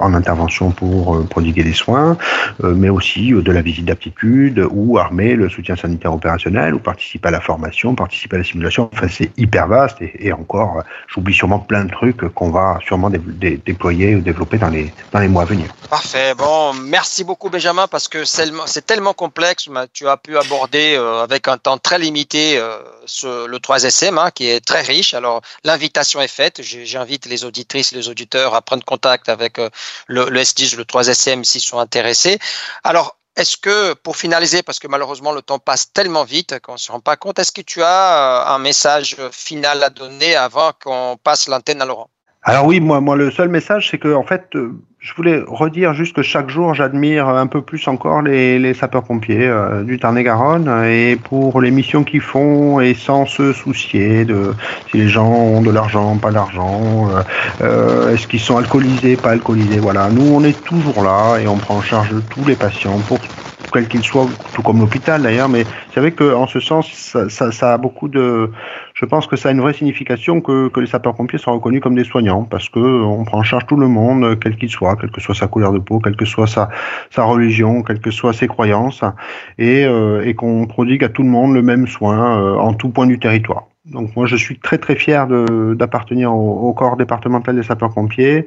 en 0.00 0.12
intervention 0.12 0.72
pour 0.72 1.24
prodiguer 1.28 1.62
des 1.62 1.72
soins, 1.72 2.16
mais 2.62 2.88
aussi 2.88 3.32
de 3.32 3.52
la 3.52 3.62
visite 3.62 3.86
d'aptitude 3.86 4.66
ou 4.70 4.98
armer 4.98 5.36
le 5.36 5.48
soutien 5.48 5.76
sanitaire 5.76 6.12
opérationnel 6.12 6.74
ou 6.74 6.78
participer 6.78 7.28
à 7.28 7.30
la 7.30 7.40
formation, 7.40 7.94
participer 7.94 8.36
à 8.36 8.38
la 8.40 8.44
simulation. 8.44 8.90
Enfin, 8.92 9.06
c'est 9.08 9.30
hyper 9.38 9.68
vaste 9.68 10.02
et, 10.02 10.26
et 10.26 10.32
encore, 10.32 10.82
j'oublie 11.08 11.34
sûrement 11.34 11.58
plein 11.58 11.84
de 11.84 11.90
trucs 11.90 11.99
qu'on 12.34 12.50
va 12.50 12.78
sûrement 12.86 13.10
déployer 13.10 14.14
ou 14.14 14.20
développer 14.20 14.58
dans 14.58 14.68
les, 14.68 14.92
mois 15.28 15.42
à 15.42 15.46
venir. 15.46 15.66
Parfait. 15.88 16.34
Bon, 16.34 16.72
merci 16.72 17.24
beaucoup 17.24 17.50
Benjamin 17.50 17.86
parce 17.86 18.08
que 18.08 18.24
c'est 18.24 18.86
tellement 18.86 19.12
complexe. 19.12 19.68
Tu 19.92 20.08
as 20.08 20.16
pu 20.16 20.36
aborder 20.38 20.94
euh, 20.96 21.22
avec 21.22 21.48
un 21.48 21.58
temps 21.58 21.78
très 21.78 21.98
limité 21.98 22.58
euh, 22.58 22.78
le 23.24 23.58
3SM 23.58 24.18
hein, 24.18 24.30
qui 24.30 24.48
est 24.48 24.64
très 24.64 24.82
riche. 24.82 25.14
Alors 25.14 25.42
l'invitation 25.64 26.20
est 26.20 26.28
faite. 26.28 26.62
J'invite 26.62 27.26
les 27.26 27.44
auditrices, 27.44 27.92
les 27.92 28.08
auditeurs 28.08 28.54
à 28.54 28.62
prendre 28.62 28.84
contact 28.84 29.28
avec 29.28 29.58
euh, 29.58 29.68
le, 30.06 30.28
le 30.30 30.40
S10, 30.40 30.76
le 30.76 30.84
3SM 30.84 31.44
s'ils 31.44 31.60
sont 31.60 31.78
intéressés. 31.78 32.38
Alors 32.84 33.16
est-ce 33.36 33.56
que, 33.56 33.94
pour 33.94 34.16
finaliser, 34.16 34.62
parce 34.62 34.78
que 34.78 34.88
malheureusement 34.88 35.32
le 35.32 35.42
temps 35.42 35.58
passe 35.58 35.92
tellement 35.92 36.24
vite 36.24 36.58
qu'on 36.60 36.72
ne 36.72 36.78
se 36.78 36.90
rend 36.90 37.00
pas 37.00 37.16
compte, 37.16 37.38
est-ce 37.38 37.52
que 37.52 37.60
tu 37.60 37.82
as 37.82 38.46
euh, 38.46 38.54
un 38.54 38.58
message 38.58 39.16
final 39.30 39.82
à 39.82 39.90
donner 39.90 40.34
avant 40.34 40.72
qu'on 40.82 41.16
passe 41.22 41.48
l'antenne 41.48 41.80
à 41.80 41.86
Laurent? 41.86 42.10
Alors 42.42 42.66
oui, 42.66 42.80
moi, 42.80 43.00
moi 43.00 43.16
le 43.16 43.30
seul 43.30 43.48
message, 43.48 43.88
c'est 43.90 43.98
que 43.98 44.14
en 44.14 44.24
fait, 44.24 44.44
euh, 44.54 44.72
je 45.00 45.14
voulais 45.14 45.42
redire 45.46 45.94
juste 45.94 46.14
que 46.14 46.20
chaque 46.20 46.50
jour, 46.50 46.74
j'admire 46.74 47.26
un 47.26 47.46
peu 47.46 47.62
plus 47.62 47.88
encore 47.88 48.20
les, 48.20 48.58
les 48.58 48.74
sapeurs-pompiers 48.74 49.46
euh, 49.48 49.82
du 49.82 49.98
Tarn-et-Garonne 49.98 50.84
et 50.84 51.16
pour 51.16 51.62
les 51.62 51.70
missions 51.70 52.04
qu'ils 52.04 52.20
font 52.20 52.80
et 52.80 52.92
sans 52.92 53.24
se 53.24 53.54
soucier 53.54 54.26
de 54.26 54.52
si 54.90 54.98
les 54.98 55.08
gens 55.08 55.30
ont 55.30 55.62
de 55.62 55.70
l'argent, 55.70 56.18
pas 56.18 56.32
d'argent, 56.32 57.08
euh, 57.08 57.22
euh, 57.62 58.12
est-ce 58.12 58.28
qu'ils 58.28 58.40
sont 58.40 58.58
alcoolisés, 58.58 59.16
pas 59.16 59.30
alcoolisés. 59.30 59.78
Voilà, 59.78 60.10
nous 60.10 60.34
on 60.34 60.44
est 60.44 60.64
toujours 60.64 61.02
là 61.02 61.38
et 61.38 61.48
on 61.48 61.56
prend 61.56 61.76
en 61.76 61.82
charge 61.82 62.10
tous 62.28 62.44
les 62.44 62.54
patients 62.54 62.98
pour 63.08 63.18
quel 63.72 63.88
qu'il 63.88 64.02
soit, 64.02 64.28
tout 64.52 64.62
comme 64.62 64.80
l'hôpital 64.80 65.22
d'ailleurs, 65.22 65.48
mais 65.48 65.64
c'est 65.94 66.00
vrai 66.00 66.12
qu'en 66.12 66.46
ce 66.46 66.60
sens, 66.60 66.90
ça, 66.92 67.28
ça, 67.28 67.52
ça, 67.52 67.74
a 67.74 67.78
beaucoup 67.78 68.08
de... 68.08 68.50
Je 69.00 69.06
pense 69.06 69.26
que 69.26 69.36
ça 69.36 69.48
a 69.48 69.52
une 69.52 69.62
vraie 69.62 69.72
signification 69.72 70.42
que, 70.42 70.68
que 70.68 70.78
les 70.78 70.86
sapeurs-pompiers 70.86 71.38
soient 71.38 71.54
reconnus 71.54 71.80
comme 71.80 71.94
des 71.94 72.04
soignants, 72.04 72.42
parce 72.44 72.68
que 72.68 72.78
on 72.78 73.24
prend 73.24 73.38
en 73.38 73.42
charge 73.42 73.66
tout 73.66 73.76
le 73.76 73.88
monde, 73.88 74.38
quel 74.38 74.56
qu'il 74.56 74.68
soit, 74.68 74.94
quelle 74.96 75.10
que 75.10 75.22
soit 75.22 75.34
sa 75.34 75.46
couleur 75.46 75.72
de 75.72 75.78
peau, 75.78 76.00
quelle 76.00 76.16
que 76.16 76.26
soit 76.26 76.46
sa, 76.46 76.68
sa 77.08 77.24
religion, 77.24 77.82
quelles 77.82 78.00
que 78.00 78.10
soient 78.10 78.34
ses 78.34 78.46
croyances, 78.46 79.02
et, 79.56 79.86
euh, 79.86 80.22
et 80.26 80.34
qu'on 80.34 80.66
prodigue 80.66 81.02
à 81.02 81.08
tout 81.08 81.22
le 81.22 81.30
monde 81.30 81.54
le 81.54 81.62
même 81.62 81.86
soin 81.86 82.42
euh, 82.42 82.56
en 82.56 82.74
tout 82.74 82.90
point 82.90 83.06
du 83.06 83.18
territoire. 83.18 83.68
Donc 83.86 84.14
moi 84.14 84.26
je 84.26 84.36
suis 84.36 84.58
très 84.58 84.76
très 84.76 84.96
fier 84.96 85.26
d'appartenir 85.26 86.34
au, 86.34 86.68
au, 86.68 86.74
corps 86.74 86.98
départemental 86.98 87.56
des 87.56 87.62
sapeurs-pompiers 87.62 88.44